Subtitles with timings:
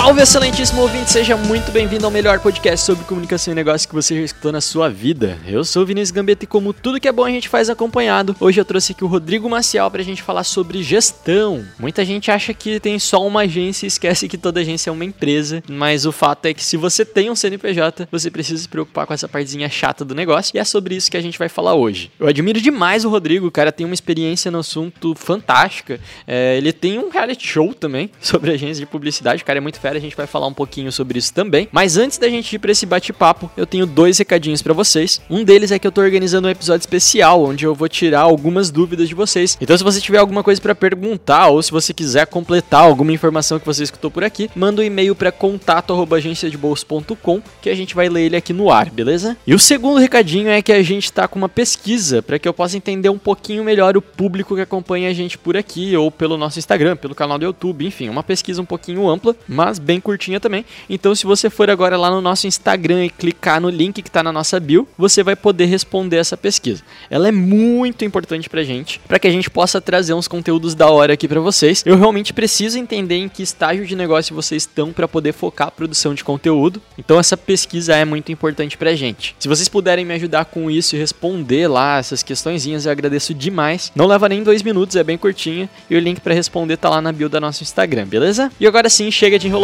[0.00, 1.10] Salve, excelentíssimo ouvinte!
[1.10, 4.60] Seja muito bem-vindo ao melhor podcast sobre comunicação e negócio que você já escutou na
[4.60, 5.36] sua vida.
[5.44, 8.34] Eu sou o Vinícius Gambetta e como tudo que é bom a gente faz acompanhado,
[8.38, 11.66] hoje eu trouxe aqui o Rodrigo Maciel pra gente falar sobre gestão.
[11.80, 15.04] Muita gente acha que tem só uma agência e esquece que toda agência é uma
[15.04, 19.04] empresa, mas o fato é que se você tem um CNPJ, você precisa se preocupar
[19.04, 21.74] com essa partezinha chata do negócio e é sobre isso que a gente vai falar
[21.74, 22.12] hoje.
[22.20, 25.98] Eu admiro demais o Rodrigo, o cara tem uma experiência no assunto fantástica.
[26.24, 29.80] É, ele tem um reality show também sobre agência de publicidade, o cara é muito
[29.80, 31.68] fera, a gente vai falar um pouquinho sobre isso também.
[31.72, 35.20] Mas antes da gente ir pra esse bate-papo, eu tenho dois recadinhos pra vocês.
[35.30, 38.70] Um deles é que eu tô organizando um episódio especial onde eu vou tirar algumas
[38.70, 39.56] dúvidas de vocês.
[39.60, 43.58] Então, se você tiver alguma coisa pra perguntar ou se você quiser completar alguma informação
[43.58, 48.22] que você escutou por aqui, manda um e-mail pra contato@agenciadebolso.com que a gente vai ler
[48.22, 49.36] ele aqui no ar, beleza?
[49.46, 52.54] E o segundo recadinho é que a gente tá com uma pesquisa para que eu
[52.54, 56.36] possa entender um pouquinho melhor o público que acompanha a gente por aqui ou pelo
[56.36, 60.38] nosso Instagram, pelo canal do YouTube, enfim, uma pesquisa um pouquinho ampla, mas bem curtinha
[60.38, 60.64] também.
[60.88, 64.22] Então, se você for agora lá no nosso Instagram e clicar no link que tá
[64.22, 66.84] na nossa bio, você vai poder responder essa pesquisa.
[67.10, 70.88] Ela é muito importante pra gente, para que a gente possa trazer uns conteúdos da
[70.88, 71.82] hora aqui pra vocês.
[71.84, 75.72] Eu realmente preciso entender em que estágio de negócio vocês estão para poder focar a
[75.72, 76.80] produção de conteúdo.
[76.96, 79.34] Então, essa pesquisa é muito importante pra gente.
[79.40, 83.90] Se vocês puderem me ajudar com isso e responder lá essas questõezinhas, eu agradeço demais.
[83.94, 85.68] Não leva nem dois minutos, é bem curtinha.
[85.90, 88.52] E o link pra responder tá lá na bio da nosso Instagram, beleza?
[88.60, 89.57] E agora sim, chega de enrolação.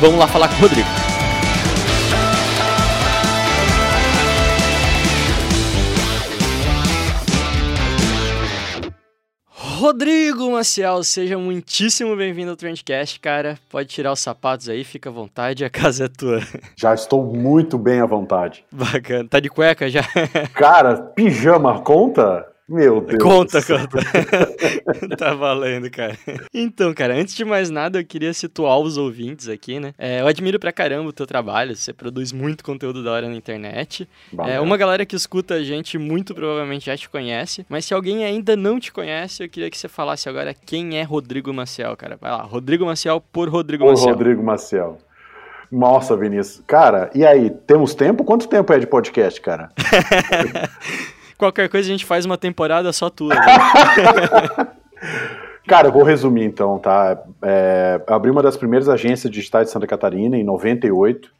[0.00, 0.88] Vamos lá falar com o Rodrigo.
[9.82, 13.58] Rodrigo Maciel, seja muitíssimo bem-vindo ao Trendcast, cara.
[13.68, 16.40] Pode tirar os sapatos aí, fica à vontade, a casa é tua.
[16.76, 18.64] Já estou muito bem à vontade.
[18.70, 19.28] Bacana.
[19.28, 20.02] Tá de cueca já?
[20.54, 22.51] Cara, pijama conta?
[22.68, 23.22] Meu Deus.
[23.22, 23.98] Conta, conta.
[25.18, 26.16] tá valendo, cara.
[26.54, 29.92] Então, cara, antes de mais nada, eu queria situar os ouvintes aqui, né?
[29.98, 33.34] É, eu admiro pra caramba o teu trabalho, você produz muito conteúdo da hora na
[33.34, 34.08] internet.
[34.46, 38.24] É, uma galera que escuta a gente muito provavelmente já te conhece, mas se alguém
[38.24, 42.16] ainda não te conhece, eu queria que você falasse agora quem é Rodrigo Maciel, cara.
[42.20, 44.14] Vai lá, Rodrigo Maciel por Rodrigo Ô, Maciel.
[44.14, 44.98] Rodrigo Maciel.
[45.70, 46.62] Nossa, Vinícius.
[46.66, 48.24] Cara, e aí, temos tempo?
[48.24, 49.70] Quanto tempo é de podcast, cara?
[51.38, 53.34] Qualquer coisa a gente faz uma temporada só tua.
[53.34, 53.40] né?
[55.66, 57.22] Cara, eu vou resumir então, tá?
[57.42, 61.30] É, abri uma das primeiras agências digitais de Santa Catarina em 98.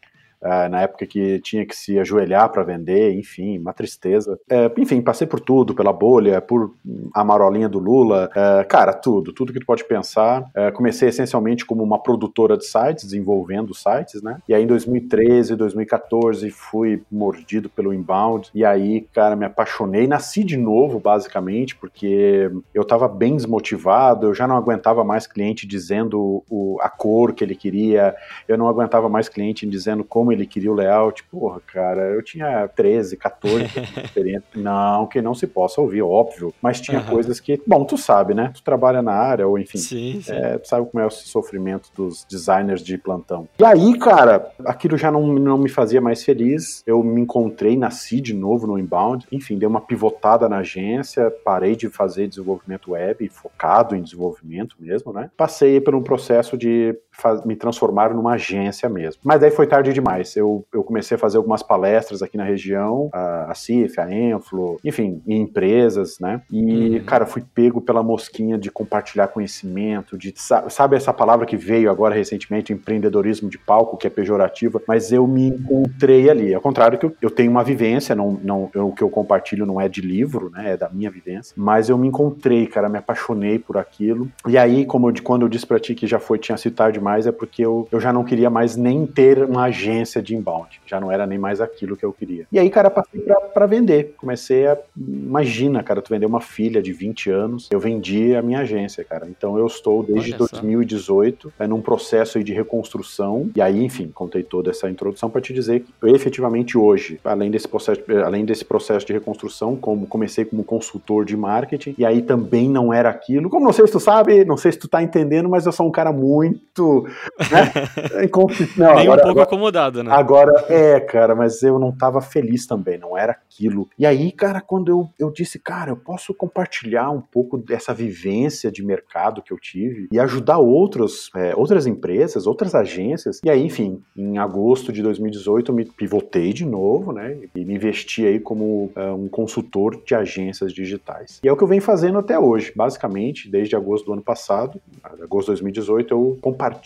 [0.43, 4.39] É, na época que tinha que se ajoelhar para vender, enfim, uma tristeza.
[4.51, 6.75] É, enfim, passei por tudo, pela bolha, por
[7.15, 10.51] a marolinha do Lula, é, cara, tudo, tudo que tu pode pensar.
[10.55, 14.39] É, comecei essencialmente como uma produtora de sites, desenvolvendo sites, né?
[14.49, 20.43] E aí em 2013, 2014 fui mordido pelo inbound e aí, cara, me apaixonei, nasci
[20.43, 26.43] de novo, basicamente, porque eu tava bem desmotivado, eu já não aguentava mais cliente dizendo
[26.49, 28.15] o, a cor que ele queria,
[28.49, 31.25] eu não aguentava mais cliente dizendo como ele queria o layout.
[31.25, 33.65] Porra, cara, eu tinha 13, 14
[34.05, 34.49] experiência.
[34.55, 36.55] Não, que não se possa ouvir, óbvio.
[36.61, 37.11] Mas tinha Aham.
[37.11, 38.51] coisas que, bom, tu sabe, né?
[38.55, 39.79] Tu trabalha na área, ou enfim.
[39.79, 40.33] Sim, sim.
[40.33, 43.49] É, tu sabe como é o sofrimento dos designers de plantão.
[43.59, 46.83] E aí, cara, aquilo já não, não me fazia mais feliz.
[46.87, 49.27] Eu me encontrei, nasci de novo no inbound.
[49.31, 55.13] Enfim, dei uma pivotada na agência, parei de fazer desenvolvimento web, focado em desenvolvimento mesmo,
[55.13, 55.31] né?
[55.37, 59.21] Passei por um processo de faz- me transformar numa agência mesmo.
[59.25, 60.35] Mas daí foi tarde demais.
[60.37, 64.79] Eu, eu comecei a fazer algumas palestras aqui na região, a, a CIF, a Enflo,
[64.85, 66.41] enfim, em empresas, né?
[66.51, 67.05] E, Uhum.
[67.05, 71.91] cara, fui pego pela mosquinha de compartilhar conhecimento, de sa- sabe essa palavra que veio
[71.91, 76.55] agora recentemente, empreendedorismo de palco, que é pejorativa, mas eu me encontrei ali.
[76.55, 79.67] Ao contrário que eu, eu tenho uma vivência, não, não, eu- o que eu compartilho
[79.67, 80.73] não é de livro, né?
[80.73, 84.29] É da minha vivência, mas eu me encontrei, cara, me apaixonei por aquilo.
[84.49, 87.01] E aí, como eu, quando eu disse pra ti que já foi, tinha sido tarde
[87.03, 90.81] demais, é porque eu, eu já não queria mais nem ter uma agência de inbound.
[90.87, 92.47] Já não era nem mais aquilo que eu queria.
[92.53, 94.15] E aí, cara, passei pra, pra vender.
[94.17, 94.79] Comecei a.
[94.97, 97.69] Imagina, cara, tu vender uma filha de 20 anos.
[97.71, 99.27] Eu vendi a minha agência, cara.
[99.29, 100.57] Então eu estou desde Olha só.
[100.57, 103.51] 2018 é, num processo de reconstrução.
[103.57, 107.51] E aí, enfim, contei toda essa introdução para te dizer que eu, efetivamente hoje, além
[107.51, 112.23] desse processo, além desse processo de reconstrução, como comecei como consultor de marketing, e aí
[112.23, 113.51] também não era aquilo.
[113.51, 115.87] Como não sei se tu sabe, não sei se tu tá entendendo, mas eu sou
[115.87, 116.92] um cara muito.
[117.01, 118.25] Né?
[118.25, 120.11] Inconfi- não, Nem agora- um pouco agora- acomodado, né?
[120.13, 123.89] Agora, é, cara, mas eu não tava feliz também, não era aquilo.
[123.99, 128.71] E aí, cara, quando eu, eu disse, cara, eu posso compartilhar um pouco dessa vivência
[128.71, 133.41] de mercado que eu tive e ajudar outros, é, outras empresas, outras agências.
[133.45, 137.75] E aí, enfim, em agosto de 2018 eu me pivotei de novo, né, e me
[137.75, 141.41] investi aí como é, um consultor de agências digitais.
[141.43, 144.81] E é o que eu venho fazendo até hoje, basicamente, desde agosto do ano passado,
[145.23, 146.82] agosto de 2018, eu compartilho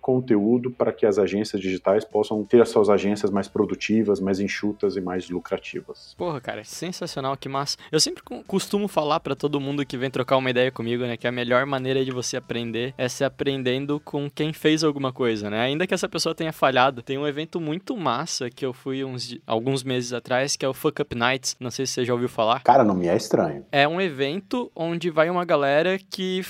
[0.00, 4.96] conteúdo para que as agências digitais possam ter as suas agências mais produtivas, mais enxutas
[4.96, 6.14] e mais lucrativas.
[6.16, 7.76] Porra, cara, sensacional, que massa.
[7.92, 11.16] Eu sempre co- costumo falar pra todo mundo que vem trocar uma ideia comigo, né,
[11.16, 15.50] que a melhor maneira de você aprender é se aprendendo com quem fez alguma coisa,
[15.50, 15.60] né?
[15.60, 17.02] Ainda que essa pessoa tenha falhado.
[17.02, 20.74] Tem um evento muito massa que eu fui uns alguns meses atrás, que é o
[20.74, 21.56] Fuck Up Nights.
[21.60, 22.62] Não sei se você já ouviu falar.
[22.62, 23.64] Cara, não me é estranho.
[23.72, 26.42] É um evento onde vai uma galera que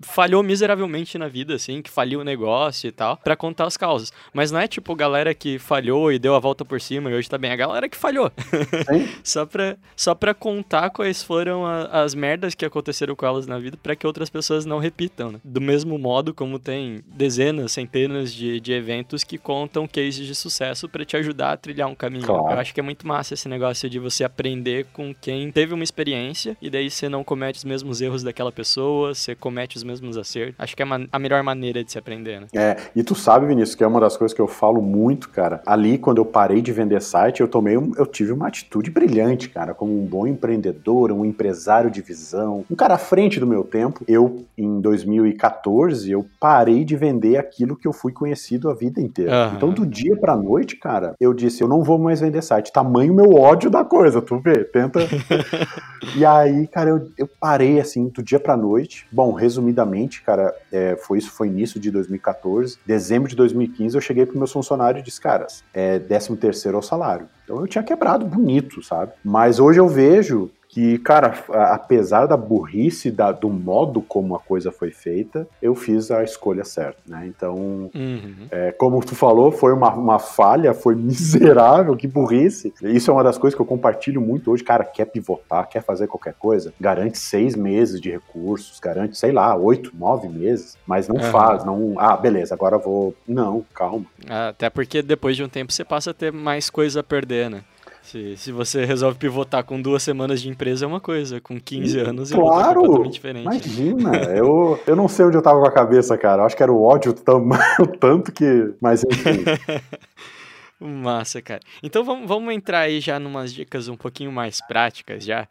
[0.00, 4.12] falhou miseravelmente na vida, assim, que faliu o negócio e tal, pra contar as causas.
[4.32, 7.28] Mas não é tipo galera que falhou e deu a volta por cima e hoje
[7.28, 7.50] tá bem.
[7.50, 8.30] É a galera que falhou.
[9.22, 13.58] Só, pra, só pra contar quais foram a- as merdas que aconteceram com elas na
[13.58, 15.40] vida pra que outras pessoas não repitam, né?
[15.44, 20.88] Do mesmo modo como tem dezenas, centenas de, de eventos que contam cases de sucesso
[20.88, 22.24] pra te ajudar a trilhar um caminho.
[22.24, 22.50] Claro.
[22.52, 25.84] Eu acho que é muito massa esse negócio de você aprender com quem teve uma
[25.84, 30.16] experiência e daí você não comete os mesmos erros daquela pessoa, você comete os mesmos
[30.16, 30.54] acertos.
[30.58, 32.46] Acho que é a melhor maneira de se aprender, né?
[32.54, 35.62] É, e tu sabe, Vinícius, que é uma das coisas que eu falo muito, cara.
[35.66, 39.48] Ali, quando eu parei de vender site, eu tomei um, eu tive uma atitude brilhante,
[39.48, 43.64] cara, como um bom empreendedor, um empresário de visão, um cara à frente do meu
[43.64, 44.04] tempo.
[44.06, 49.32] Eu, em 2014, eu parei de vender aquilo que eu fui conhecido a vida inteira.
[49.32, 49.56] Aham.
[49.56, 52.72] Então, do dia pra noite, cara, eu disse, eu não vou mais vender site.
[52.72, 55.00] Tamanho meu ódio da coisa, tu vê, tenta.
[56.16, 59.06] e aí, cara, eu, eu parei assim, do dia pra noite.
[59.10, 62.78] Bom, resumidamente, cara, é, foi isso foi início de 2014.
[62.86, 66.82] Dezembro de 2015, eu cheguei pro meus funcionários e disse, caras, é 13 terceiro ao
[66.82, 67.28] salário.
[67.44, 69.12] Então eu tinha quebrado bonito, sabe?
[69.24, 71.32] Mas hoje eu vejo que, cara,
[71.72, 76.62] apesar da burrice da- do modo como a coisa foi feita, eu fiz a escolha
[76.64, 77.26] certa, né?
[77.26, 78.46] Então, Uhum.
[78.50, 80.94] é, como tu falou, foi uma, uma falha, foi
[81.74, 82.72] miserável, que burrice.
[82.82, 84.62] Isso é uma das coisas que eu compartilho muito hoje.
[84.62, 89.56] Cara, quer pivotar, quer fazer qualquer coisa, garante seis meses de recursos, garante, sei lá,
[89.56, 91.30] oito, nove meses, mas não Aham.
[91.30, 91.94] faz, não.
[91.96, 93.14] Ah, beleza, agora vou.
[93.26, 94.04] Não, calma.
[94.28, 97.62] Até porque depois de um tempo você passa a ter mais coisa a perder, né?
[98.10, 101.98] Se, se você resolve pivotar com duas semanas de empresa é uma coisa, com 15
[102.00, 102.80] anos é Claro!
[102.80, 103.44] completamente diferente.
[103.44, 106.40] Imagina, eu, eu não sei onde eu tava com a cabeça, cara.
[106.40, 107.46] Eu acho que era o ódio tam,
[107.80, 108.72] o tanto que.
[108.80, 109.44] Mas enfim.
[110.80, 111.60] Massa, cara.
[111.82, 115.48] Então vamos, vamos entrar aí já numas dicas um pouquinho mais práticas já.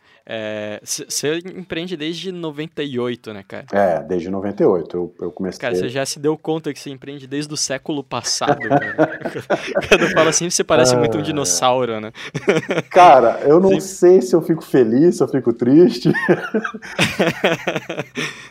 [0.83, 3.65] Você empreende desde 98, né, cara?
[3.73, 5.59] É, desde 98 eu, eu comecei.
[5.59, 9.19] Cara, você já se deu conta que você empreende desde o século passado, cara?
[9.89, 11.23] Quando eu falo assim, você parece muito um Ah.
[11.23, 12.11] dinossauro, né?
[12.89, 13.79] Cara, eu não Sim.
[13.81, 16.09] sei se eu fico feliz, se eu fico triste.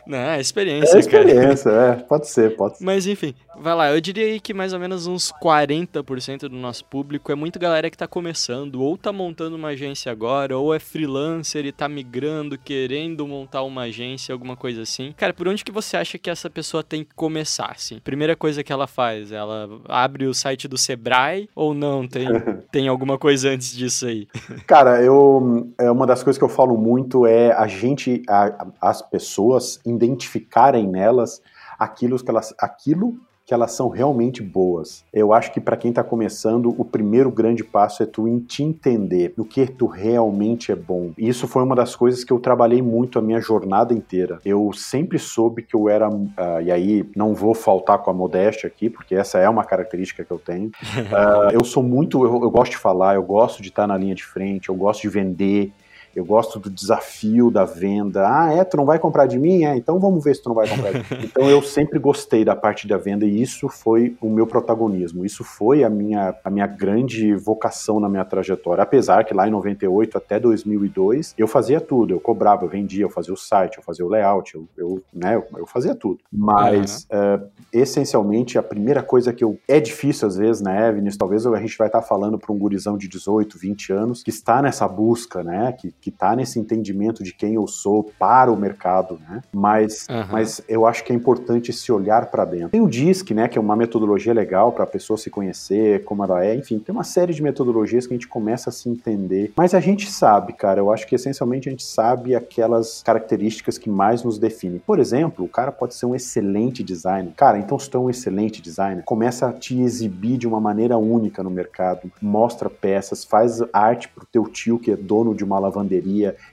[0.07, 0.99] Não, é É experiência, cara.
[1.01, 1.95] experiência, é.
[1.97, 2.85] Pode ser, pode ser.
[2.85, 3.91] Mas enfim, vai lá.
[3.91, 7.89] Eu diria aí que mais ou menos uns 40% do nosso público é muito galera
[7.91, 12.59] que tá começando, ou tá montando uma agência agora, ou é freelancer e tá migrando,
[12.59, 15.15] querendo montar uma agência, alguma coisa assim.
[15.17, 17.99] Cara, por onde que você acha que essa pessoa tem que começar, assim?
[18.01, 22.07] Primeira coisa que ela faz, ela abre o site do Sebrae ou não?
[22.07, 22.27] Tem,
[22.73, 24.27] tem alguma coisa antes disso aí?
[24.67, 29.01] Cara, eu é uma das coisas que eu falo muito é a gente, a- as
[29.03, 31.41] pessoas identificarem nelas
[31.79, 35.05] aquilo que elas, aquilo que elas são realmente boas.
[35.13, 39.33] Eu acho que para quem tá começando, o primeiro grande passo é tu te entender
[39.37, 41.13] no que tu realmente é bom.
[41.17, 44.41] E isso foi uma das coisas que eu trabalhei muito a minha jornada inteira.
[44.45, 48.67] Eu sempre soube que eu era, ah, e aí não vou faltar com a modéstia
[48.67, 50.71] aqui, porque essa é uma característica que eu tenho.
[51.13, 54.15] Ah, eu sou muito, eu, eu gosto de falar, eu gosto de estar na linha
[54.15, 55.73] de frente, eu gosto de vender.
[56.17, 58.27] Eu gosto do desafio da venda.
[58.27, 59.65] Ah, é, tu não vai comprar de mim?
[59.65, 61.05] É, então vamos ver se tu não vai comprar de mim.
[61.37, 65.27] Então eu sempre gostei da parte da venda e isso foi o meu protagonismo.
[65.27, 68.83] Isso foi a minha, a minha grande vocação na minha trajetória.
[68.83, 72.15] Apesar que lá em 98 até 2002 eu fazia tudo.
[72.15, 75.37] Eu cobrava, eu vendia, eu fazia o site, eu fazia o layout, eu, eu né,
[75.57, 76.21] eu, fazia tudo.
[76.33, 77.35] Mas uhum.
[77.35, 81.19] uh, essencialmente a primeira coisa que eu é difícil às vezes, né, Vinícius?
[81.19, 84.63] Talvez a gente vai estar falando para um gurizão de 18, 20 anos que está
[84.63, 89.19] nessa busca, né, que, que está nesse entendimento de quem eu sou para o mercado,
[89.29, 89.43] né?
[89.53, 90.25] Mas, uhum.
[90.31, 92.69] mas eu acho que é importante esse olhar para dentro.
[92.69, 96.23] Tem o DISC, né, que é uma metodologia legal para a pessoa se conhecer, como
[96.23, 99.53] ela é, enfim, tem uma série de metodologias que a gente começa a se entender.
[99.57, 103.91] Mas a gente sabe, cara, eu acho que essencialmente a gente sabe aquelas características que
[103.91, 104.79] mais nos definem.
[104.79, 107.33] Por exemplo, o cara pode ser um excelente designer.
[107.37, 110.97] Cara, então se tu é um excelente designer, começa a te exibir de uma maneira
[110.97, 115.59] única no mercado, mostra peças, faz arte pro teu tio que é dono de uma
[115.59, 115.96] lavanderia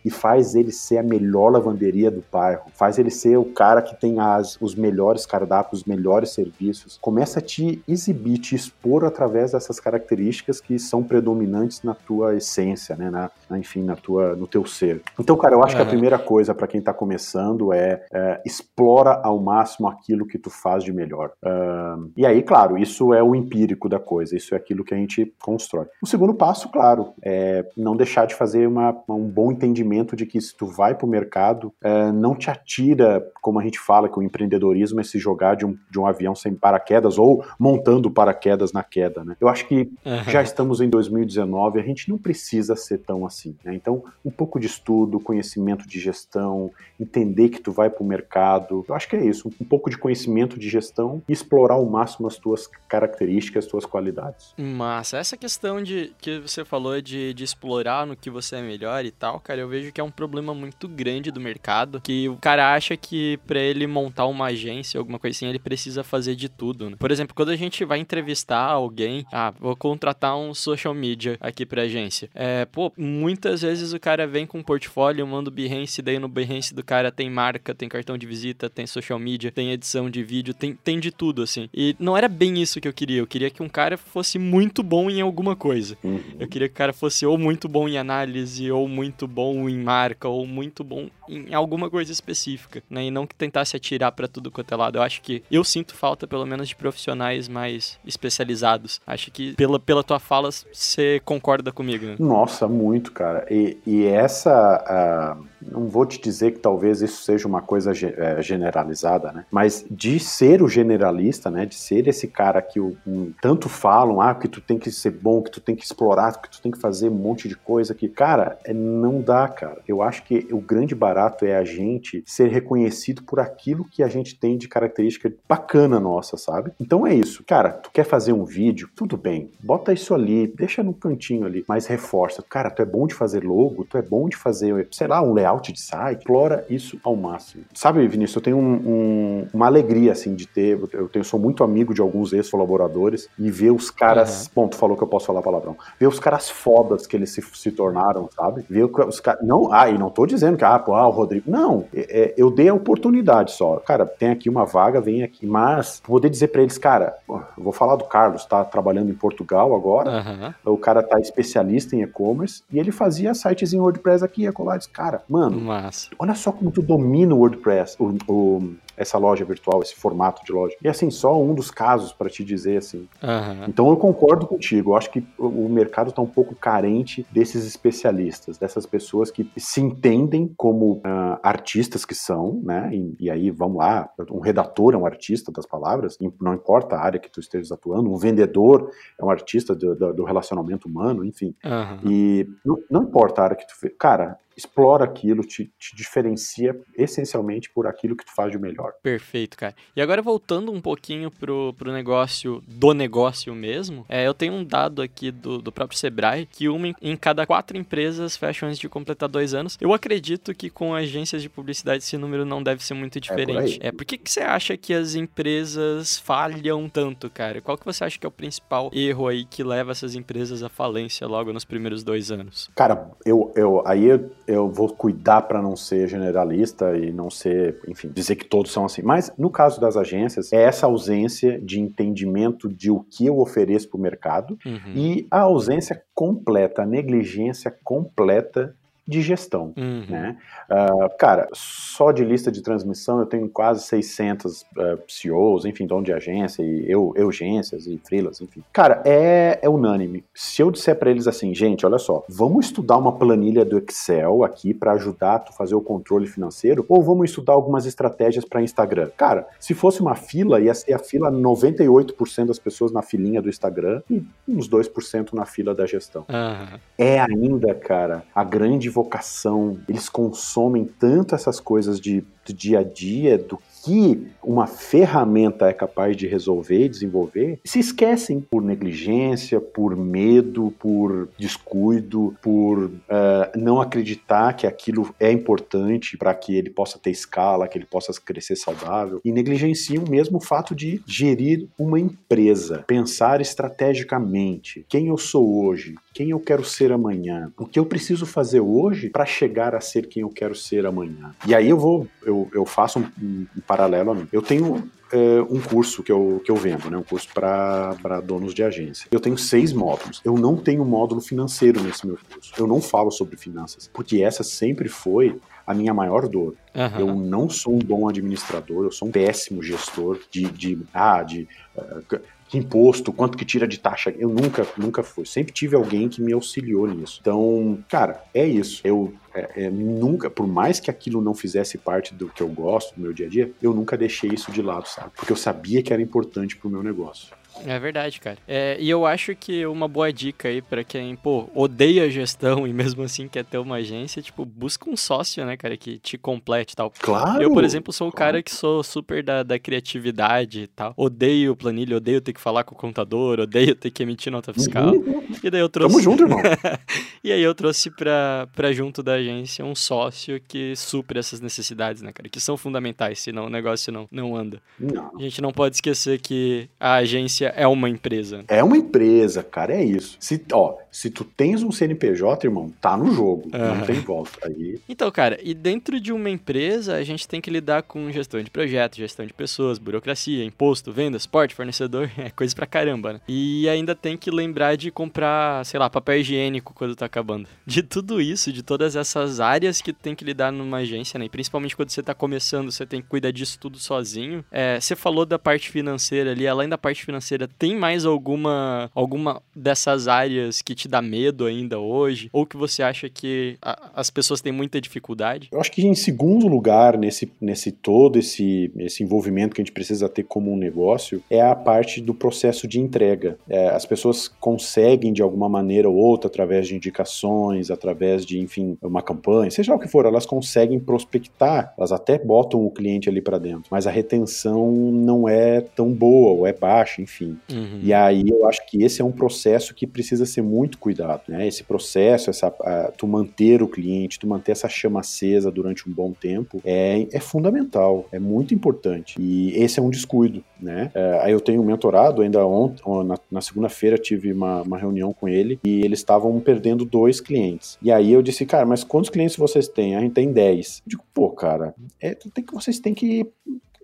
[0.03, 3.99] e faz ele ser a melhor lavanderia do bairro, faz ele ser o cara que
[3.99, 6.97] tem as, os melhores cardápios, os melhores serviços.
[7.01, 12.95] Começa a te exibir, te expor através dessas características que são predominantes na tua essência,
[12.95, 13.09] né?
[13.09, 15.01] Na, na enfim, na tua, no teu ser.
[15.19, 19.21] Então, cara, eu acho que a primeira coisa para quem está começando é, é, explora
[19.23, 21.31] ao máximo aquilo que tu faz de melhor.
[21.43, 24.97] Uh, e aí, claro, isso é o empírico da coisa, isso é aquilo que a
[24.97, 25.85] gente constrói.
[26.01, 30.39] O segundo passo, claro, é não deixar de fazer uma, um bom entendimento de que
[30.39, 34.19] se tu vai para o mercado, é, não te atira, como a gente fala que
[34.19, 38.73] o empreendedorismo é se jogar de um, de um avião sem paraquedas ou montando paraquedas
[38.73, 39.35] na queda, né?
[39.39, 40.23] Eu acho que uhum.
[40.27, 43.73] já estamos em 2019, a gente não precisa ser tão assim, né?
[43.73, 48.85] Então, um pouco de estudo, conhecimento de gestão, entender que tu vai para o mercado,
[48.87, 52.27] eu acho que é isso, um pouco de conhecimento de gestão e explorar ao máximo
[52.27, 54.53] as tuas características, as tuas qualidades.
[54.57, 59.05] Massa, essa questão de que você falou de, de explorar no que você é melhor
[59.05, 62.37] e tal, cara, eu vejo que é um problema muito grande do mercado, que o
[62.37, 66.49] cara acha que para ele montar uma agência, alguma coisa assim, ele precisa fazer de
[66.49, 66.95] tudo, né?
[66.99, 71.65] Por exemplo, quando a gente vai entrevistar alguém, ah, vou contratar um social media aqui
[71.65, 72.29] pra agência.
[72.33, 76.27] É, pô, muitas vezes o cara vem com um portfólio, manda o Behance, daí no
[76.27, 80.23] Behance do cara tem marca, tem cartão de visita, tem social media, tem edição de
[80.23, 81.69] vídeo, tem, tem de tudo, assim.
[81.73, 84.81] E não era bem isso que eu queria, eu queria que um cara fosse muito
[84.81, 85.97] bom em alguma coisa.
[86.03, 86.21] Uhum.
[86.39, 89.77] Eu queria que o cara fosse ou muito bom em análise, ou muito bom em
[89.77, 93.05] marca, ou muito bom em alguma coisa específica, né?
[93.05, 94.97] E não que tentasse atirar para tudo quanto é lado.
[94.97, 99.01] Eu acho que eu sinto falta, pelo menos, de profissionais mais especializados.
[99.05, 102.15] Acho que pela, pela tua fala, você concorda comigo, né?
[102.19, 103.45] Nossa, muito, cara.
[103.49, 105.37] E, e essa.
[105.39, 109.45] Uh não vou te dizer que talvez isso seja uma coisa é, generalizada, né?
[109.51, 111.65] Mas de ser o generalista, né?
[111.65, 115.11] De ser esse cara que o, um, tanto falam, ah, que tu tem que ser
[115.11, 117.93] bom, que tu tem que explorar, que tu tem que fazer um monte de coisa
[117.93, 119.81] que, cara, é, não dá, cara.
[119.87, 124.07] Eu acho que o grande barato é a gente ser reconhecido por aquilo que a
[124.07, 126.71] gente tem de característica bacana nossa, sabe?
[126.79, 127.43] Então é isso.
[127.43, 131.63] Cara, tu quer fazer um vídeo, tudo bem, bota isso ali, deixa no cantinho ali,
[131.67, 132.43] mas reforça.
[132.43, 135.33] Cara, tu é bom de fazer logo, tu é bom de fazer, sei lá, um
[135.33, 137.63] layout de site, explora isso ao máximo.
[137.73, 141.63] Sabe, Vinícius, eu tenho um, um, uma alegria, assim, de ter, eu, tenho, sou muito
[141.63, 144.51] amigo de alguns ex-colaboradores e ver os caras, uhum.
[144.55, 147.41] bom, tu falou que eu posso falar palavrão, ver os caras fodas que eles se,
[147.41, 148.65] se tornaram, sabe?
[148.69, 151.49] Ver os caras, não, ah, e não tô dizendo que, ah, pô, ah, o Rodrigo,
[151.49, 155.45] não, é, é, eu dei a oportunidade só, cara, tem aqui uma vaga, vem aqui,
[155.45, 159.73] mas poder dizer para eles, cara, eu vou falar do Carlos, tá trabalhando em Portugal
[159.75, 160.73] agora, uhum.
[160.73, 164.77] o cara tá especialista em e-commerce e ele fazia sites em WordPress aqui, e acolá,
[164.91, 166.09] cara, mano, Mano, Massa.
[166.17, 170.51] olha só como tu domina o WordPress, o, o, essa loja virtual, esse formato de
[170.51, 170.75] loja.
[170.81, 173.07] E assim, só um dos casos para te dizer assim.
[173.21, 173.65] Uhum.
[173.67, 174.91] Então eu concordo contigo.
[174.91, 179.81] Eu acho que o mercado está um pouco carente desses especialistas, dessas pessoas que se
[179.81, 182.89] entendem como uh, artistas que são, né?
[182.93, 187.03] E, e, aí vamos lá, um redator é um artista das palavras, não importa a
[187.03, 191.25] área que tu estejas atuando, um vendedor é um artista do, do, do relacionamento humano,
[191.25, 191.55] enfim.
[191.63, 192.11] Uhum.
[192.11, 197.69] E não, não importa a área que tu, cara, explora aquilo, te, te, diferencia essencialmente
[197.69, 198.93] por aquilo que tu faz de melhor.
[199.01, 199.75] Perfeito, cara.
[199.95, 204.63] E agora voltando um pouquinho pro, pro negócio, do negócio mesmo, é, eu tenho um
[204.63, 208.79] dado aqui do, do próprio Sebrae, que uma em, em cada quatro empresas fecham antes
[208.79, 209.77] de completar dois anos.
[209.79, 213.75] Eu acredito que com agências de publicidade esse número não deve ser muito diferente.
[213.75, 217.61] É, por, é, por que, que você acha que as empresas falham tanto, cara?
[217.61, 220.69] Qual que você acha que é o principal erro aí que leva essas empresas à
[220.69, 222.69] falência logo nos primeiros dois anos?
[222.75, 227.79] Cara, eu, eu aí eu eu vou cuidar para não ser generalista e não ser,
[227.87, 229.01] enfim, dizer que todos são assim.
[229.01, 233.89] Mas no caso das agências, é essa ausência de entendimento de o que eu ofereço
[233.89, 234.93] para o mercado uhum.
[234.95, 238.75] e a ausência completa, a negligência completa
[239.07, 240.05] de gestão, Uhum.
[240.07, 240.37] né?
[240.69, 246.03] Ah, cara, só de lista de transmissão eu tenho quase 600 ah, CEOs, enfim, dono
[246.03, 248.63] de agência e eu, agências e freelas, enfim.
[248.71, 250.23] Cara, é, é unânime.
[250.33, 254.43] Se eu disser pra eles assim, gente, olha só, vamos estudar uma planilha do Excel
[254.43, 259.09] aqui pra ajudar tu fazer o controle financeiro ou vamos estudar algumas estratégias para Instagram?
[259.17, 263.49] Cara, se fosse uma fila, ia ser a fila 98% das pessoas na filinha do
[263.49, 266.79] Instagram e uns 2% na fila da gestão Aham.
[266.97, 269.79] é ainda, cara, a grande vocação.
[269.89, 275.73] Eles consomem tanto essas coisas de, do dia a dia, do que uma ferramenta é
[275.73, 283.51] capaz de resolver e desenvolver, se esquecem por negligência, por medo, por descuido, por eh,
[283.57, 288.13] não acreditar que aquilo é importante para que ele possa ter escala, que ele possa
[288.21, 295.17] crescer saudável, e negligenciam mesmo o fato de gerir uma empresa, pensar estrategicamente quem eu
[295.17, 299.75] sou hoje, quem eu quero ser amanhã, o que eu preciso fazer hoje para chegar
[299.75, 301.33] a ser quem eu quero ser amanhã.
[301.47, 304.27] E aí eu vou, eu, eu faço um, um- um paralelo a mim.
[304.31, 306.97] Eu tenho é, um curso que eu, que eu vendo, né?
[306.97, 309.07] um curso para donos de agência.
[309.11, 310.19] Eu tenho seis módulos.
[310.25, 312.51] Eu não tenho módulo financeiro nesse meu curso.
[312.57, 316.55] Eu não falo sobre finanças, porque essa sempre foi a minha maior dor.
[316.75, 316.99] Aham.
[316.99, 321.47] Eu não sou um bom administrador, eu sou um péssimo gestor de, de, ah, de
[321.77, 322.21] eh, c-
[322.53, 324.13] que imposto, quanto que tira de taxa.
[324.15, 325.25] Eu nunca, nunca fui.
[325.25, 327.17] Sempre tive alguém que me auxiliou nisso.
[327.19, 328.79] Então, cara, é isso.
[328.83, 332.93] Eu é, é, nunca, por mais que aquilo não fizesse parte do que eu gosto,
[332.93, 335.09] do meu dia a dia, eu nunca deixei isso de lado, sabe?
[335.15, 337.29] Porque eu sabia que era importante pro meu negócio.
[337.65, 338.37] É verdade, cara.
[338.47, 342.73] É, e eu acho que uma boa dica aí pra quem, pô, odeia gestão e
[342.73, 346.71] mesmo assim quer ter uma agência, tipo, busca um sócio, né, cara, que te complete
[346.71, 346.91] e tal.
[346.99, 347.41] Claro!
[347.41, 348.33] Eu, por exemplo, sou o claro.
[348.33, 350.93] cara que sou super da, da criatividade e tal.
[350.97, 354.93] Odeio planilha, odeio ter que falar com o contador, odeio ter que emitir nota fiscal.
[354.93, 355.23] Uhum.
[355.43, 355.95] E daí eu trouxe.
[355.95, 356.39] Tamo junto, irmão.
[357.23, 362.01] e aí eu trouxe pra, pra junto da agência um sócio que supre essas necessidades,
[362.01, 362.29] né, cara?
[362.29, 364.61] Que são fundamentais, senão o negócio não, não anda.
[364.79, 365.11] Não.
[365.17, 368.43] A gente não pode esquecer que a agência é uma empresa.
[368.47, 370.17] É uma empresa, cara, é isso.
[370.19, 373.49] Se, ó, se tu tens um CNPJ, irmão, tá no jogo.
[373.53, 373.75] Aham.
[373.75, 374.31] Não tem volta.
[374.43, 378.41] Aí, Então, cara, e dentro de uma empresa, a gente tem que lidar com gestão
[378.41, 383.21] de projetos, gestão de pessoas, burocracia, imposto, venda, suporte, fornecedor, é coisa pra caramba, né?
[383.27, 387.47] E ainda tem que lembrar de comprar, sei lá, papel higiênico quando tá acabando.
[387.65, 391.25] De tudo isso, de todas essas áreas que tem que lidar numa agência, né?
[391.25, 394.43] E principalmente quando você tá começando, você tem que cuidar disso tudo sozinho.
[394.51, 399.41] É, você falou da parte financeira ali, além da parte financeira, tem mais alguma, alguma
[399.55, 402.29] dessas áreas que te dá medo ainda hoje?
[402.31, 405.49] Ou que você acha que a- as pessoas têm muita dificuldade?
[405.51, 409.73] eu acho que em segundo lugar, nesse, nesse todo esse, esse envolvimento que a gente
[409.73, 413.37] precisa ter como um negócio, é a parte do processo de entrega.
[413.49, 418.77] É, as pessoas conseguem, de alguma maneira ou outra, através de indicações, através de, enfim,
[418.81, 423.21] uma campanha, seja o que for, elas conseguem prospectar, elas até botam o cliente ali
[423.21, 427.22] para dentro, mas a retenção não é tão boa ou é baixa, enfim.
[427.51, 427.79] Uhum.
[427.81, 431.47] E aí eu acho que esse é um processo que precisa ser muito cuidado, né?
[431.47, 435.93] Esse processo, essa, a- tu manter o cliente, tu manter essa chama acesa durante um
[435.93, 439.15] bom tempo é, é fundamental, é muito importante.
[439.19, 440.91] E esse é um descuido, né?
[440.93, 445.13] É, aí eu tenho um mentorado, ainda ontem, na, na segunda-feira tive uma, uma reunião
[445.13, 447.77] com ele e eles estavam perdendo dois clientes.
[447.81, 449.95] E aí eu disse, cara, mas quantos clientes vocês têm?
[449.95, 450.77] A gente tem 10.
[450.85, 453.25] Eu digo, pô, cara, é, tem que, vocês têm que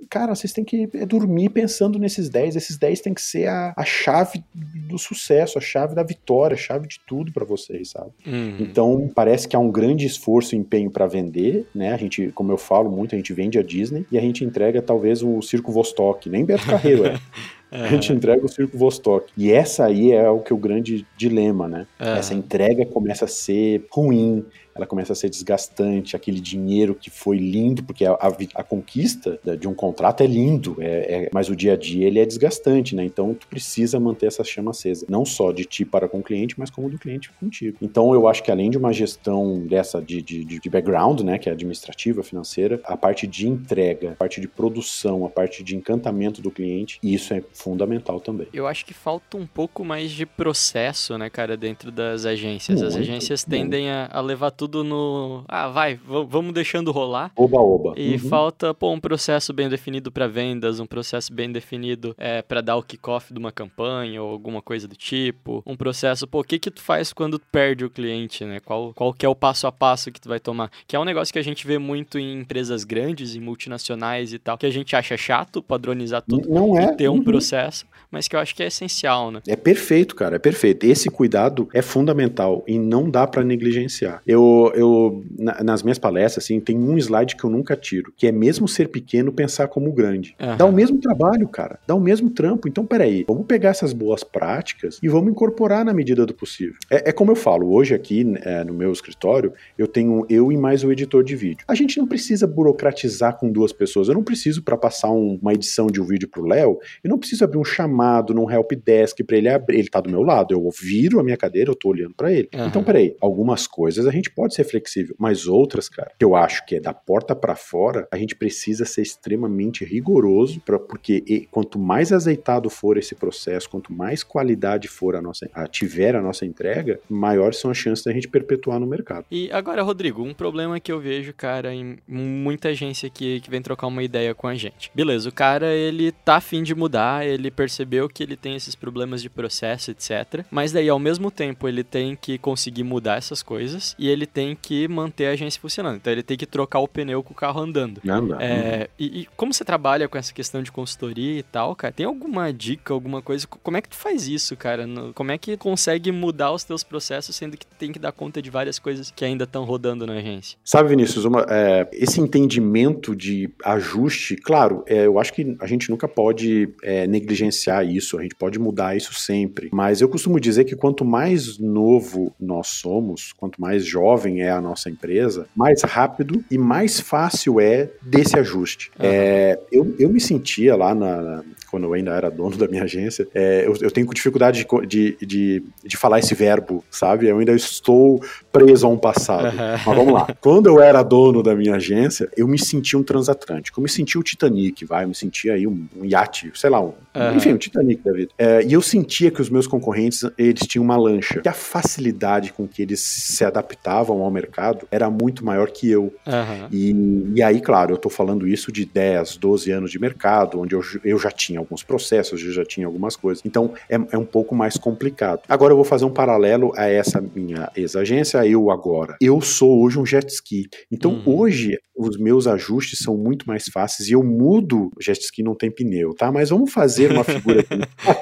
[0.10, 2.56] cara, vocês têm que é, dormir pensando nesses 10.
[2.56, 6.58] Esses 10 tem que ser a, a chave do sucesso, a chave da vitória, a
[6.58, 8.12] chave de tudo pra vocês, sabe?
[8.26, 8.58] Uhum.
[8.60, 11.94] Então, parece que há um grande esforço e empenho pra vender, né?
[11.94, 14.82] A gente, como eu falo muito, a gente vende a Disney e a gente entrega
[14.82, 17.20] talvez o Circo Vostok, nem Beto Carreiro é.
[17.72, 19.32] A gente entrega o Circo Vostok.
[19.38, 21.88] E essa aí é o que é o grande dilema, né?
[22.00, 22.18] Aham.
[22.18, 27.38] Essa entrega começa a ser ruim, ela começa a ser desgastante, aquele dinheiro que foi
[27.38, 31.56] lindo, porque a, a a conquista de um contrato é lindo, é, é- mas o
[31.56, 33.04] dia a dia ele é desgastante, né?
[33.04, 36.56] Então tu precisa manter essa chama acesa, não só de ti para com o cliente,
[36.58, 37.78] mas como do cliente contigo.
[37.82, 41.38] Então eu acho que além de uma gestão dessa de, de, de- de background, né,
[41.38, 45.76] que é administrativa, financeira, a parte de entrega, a parte de produção, a parte de
[45.76, 48.48] encantamento do cliente, isso é fundamental também.
[48.54, 52.82] Eu acho que falta um pouco mais de processo, né, cara, dentro das agências.
[52.82, 55.44] As Muito, agências tendem a, a levar tudo no.
[55.48, 57.32] Ah, vai, vamos deixando rolar.
[57.36, 57.94] Oba-oba.
[57.98, 58.20] E Uhum.
[58.20, 62.76] falta, pô, um processo bem definido para vendas, um processo bem definido é, para dar
[62.78, 65.62] o kickoff de uma campanha ou alguma coisa do tipo.
[65.66, 68.60] Um processo, pô, o que que tu faz quando tu perde o cliente, né?
[68.60, 70.72] Qual, qual que é o passo a passo que tu vai tomar?
[70.88, 74.40] Que é um negócio que a gente vê muito em empresas grandes, em multinacionais e
[74.40, 76.86] tal, que a gente acha chato padronizar tudo Não é.
[76.86, 77.24] e ter um Uhum.
[77.50, 79.42] Processo, mas que eu acho que é essencial, né?
[79.48, 80.84] É perfeito, cara, é perfeito.
[80.86, 84.22] Esse cuidado é fundamental e não dá para negligenciar.
[84.26, 88.26] Eu, eu na, nas minhas palestras, assim, tem um slide que eu nunca tiro, que
[88.28, 90.36] é mesmo ser pequeno, pensar como grande.
[90.40, 90.58] Aham.
[90.58, 92.68] Dá o mesmo trabalho, cara, dá o mesmo trampo.
[92.68, 96.76] Então, peraí, vamos pegar essas boas práticas e vamos incorporar na medida do possível.
[96.90, 100.58] É, é como eu falo, hoje aqui é, no meu escritório, eu tenho eu e
[100.58, 101.64] mais o editor de vídeo.
[101.68, 104.08] A gente não precisa burocratizar com duas pessoas.
[104.08, 107.18] Eu não preciso, para passar um- uma edição de um vídeo pro Léo, eu não
[107.18, 109.80] preciso abrir um chamado num help desk para ele abrir.
[109.80, 112.50] Ele tá do meu lado, eu viro a minha cadeira, eu tô olhando para ele.
[112.54, 112.68] Aham.
[112.68, 116.66] Então, peraí, algumas coisas a gente pode ser flexível, mas outras, cara, que eu acho
[116.66, 121.48] que é da porta para fora, a gente precisa ser extremamente rigoroso, pra, porque e-
[121.52, 126.22] quanto mais azeitado for esse processo, quanto mais qualidade for a nossa, a, tiver a
[126.22, 129.26] nossa entrega, maiores são as chances da gente perpetuar no mercado.
[129.32, 133.62] E agora, Rodrigo, um problema que eu vejo, cara, em muita agência que, que vem
[133.62, 134.92] trocar uma ideia com a gente.
[134.94, 139.22] Beleza, o cara, ele tá afim de mudar, ele percebeu que ele tem esses problemas
[139.22, 140.44] de processo, etc.
[140.52, 144.58] Mas daí, ao mesmo tempo, ele tem que conseguir mudar essas coisas e ele tem
[144.60, 145.98] que manter a agência funcionando.
[145.98, 148.02] Então, ele tem que trocar o pneu com o carro andando.
[148.04, 148.38] Não dá.
[148.42, 152.06] É, e, e como você trabalha com essa questão de consultoria e tal, cara, tem
[152.06, 153.46] alguma dica, alguma coisa?
[153.48, 154.86] Co- Como é que tu faz isso, cara?
[155.14, 158.50] Como é que consegue mudar os teus processos, sendo que tem que dar conta de
[158.50, 160.58] várias coisas que ainda estão rodando na agência?
[160.64, 165.90] Sabe, Vinícius, uma- é, esse entendimento de ajuste, claro, é, eu acho que a gente
[165.90, 169.70] nunca pode é, negligenciar isso, a gente pode mudar isso sempre.
[169.72, 174.62] Mas eu costumo dizer que quanto mais novo nós somos, quanto mais jovem é a
[174.62, 178.92] nossa empresa, mais rápido e mais fácil é desse ajuste.
[179.00, 179.10] Aham.
[179.10, 183.28] É, eu, eu me sentia lá na, quando eu ainda era dono da minha agência,
[183.34, 187.28] é, eu, eu tenho dificuldade de, de, de, de falar esse verbo, sabe?
[187.28, 189.48] Eu ainda estou preso a um passado.
[189.48, 189.80] Aham.
[189.86, 190.28] Mas vamos lá.
[190.42, 193.80] Quando eu era dono da minha agência, eu me sentia um transatlântico.
[193.80, 195.04] Eu me sentia o Titanic, vai.
[195.04, 197.36] Eu me sentia aí um, um iate, sei lá, um, Aham.
[197.38, 198.32] enfim, um Titanic da vida.
[198.38, 201.42] É, e eu sentia que os meus concorrentes, eles tinham uma lancha.
[201.44, 206.14] E a facilidade com que eles se adaptavam ao mercado era muito maior que eu.
[206.28, 206.68] Aham.
[206.72, 206.94] E,
[207.36, 210.82] e aí, claro, eu tô falando isso de 10, 12 anos de mercado, onde eu,
[211.04, 213.42] eu já tinha alguns processos, eu já tinha algumas coisas.
[213.46, 215.42] Então, é, é um pouco mais complicado.
[215.50, 219.16] Agora, eu vou fazer um paralelo a essa minha ex-agência, eu agora.
[219.22, 220.68] Eu sou hoje um jet ski.
[220.92, 221.24] Então, Uhum.
[221.40, 224.90] hoje, os meus ajustes são muito mais fáceis e eu mudo.
[224.96, 226.32] O jet ski não tem pneu, tá?
[226.32, 227.66] Mas vamos fazer uma figura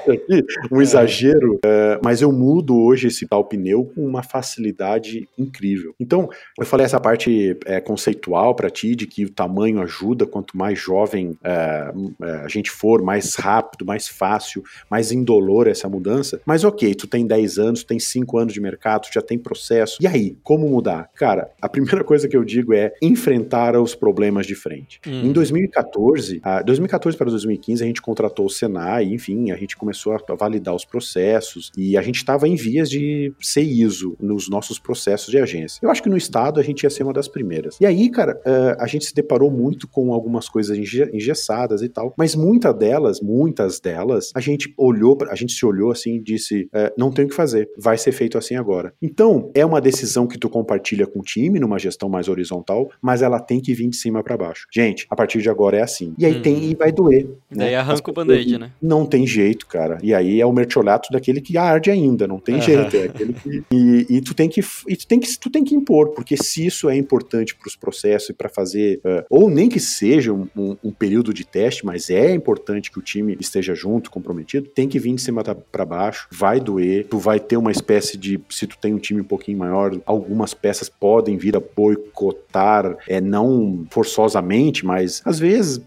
[0.08, 1.58] aqui, um exagero.
[1.64, 5.94] é, mas eu mudo hoje esse tal pneu com uma facilidade incrível.
[5.98, 10.56] Então, eu falei essa parte é, conceitual para ti, de que o tamanho ajuda, quanto
[10.56, 16.40] mais jovem é, é, a gente for, mais rápido, mais fácil, mais indolor essa mudança.
[16.44, 19.38] Mas ok, tu tem 10 anos, tu tem 5 anos de mercado, tu já tem
[19.38, 19.98] processo.
[20.00, 21.10] E aí, como mudar?
[21.14, 25.00] Cara, a primeira coisa que eu digo é enfrentar os problemas de frente.
[25.06, 25.26] Hum.
[25.26, 30.12] Em 2014, ah, 2014 para 2015, a gente contratou o Senai, enfim, a gente começou
[30.14, 34.78] a validar os processos e a gente estava em vias de ser ISO nos nossos
[34.78, 35.80] processos de agência.
[35.82, 37.78] Eu acho que no estado a gente ia ser uma das primeiras.
[37.80, 41.88] E aí, cara, eh, a gente se deparou muito com algumas coisas enge- engessadas e
[41.88, 46.16] tal, mas muitas delas, muitas delas, a gente olhou, pra- a gente se olhou assim
[46.16, 48.92] e disse, eh, não tem o que fazer, vai ser feito assim agora.
[49.00, 53.22] Então, é uma decisão que tu compartilha com o time numa gestão mais horizontal, mas
[53.22, 54.66] ela tem que vir de cima para baixo.
[54.72, 56.12] Gente, a partir de agora é assim.
[56.18, 56.42] E aí Uhum.
[56.42, 57.26] tem e vai doer.
[57.50, 57.76] Daí né?
[57.76, 58.72] arranca o pessoas- né?
[58.82, 59.98] Não tem jeito, cara.
[60.02, 62.64] E aí é o mertiolato daquele que arde ainda, não tem Aham.
[62.64, 62.96] jeito.
[62.96, 65.74] É aquele que, e, e tu tem que e tu tem que tu tem que
[65.74, 69.68] impor, porque se isso é importante para os processos e para fazer, eh, ou nem
[69.68, 73.74] que seja um, um- um período de teste, mas é importante que o time esteja
[73.74, 77.70] junto, comprometido, tem que vir de cima para baixo, vai doer, tu vai ter uma
[77.70, 81.60] espécie de, se tu tem um time um pouquinho maior, algumas peças podem vir a
[81.60, 85.80] boicotar, é não forçosamente, mas às vezes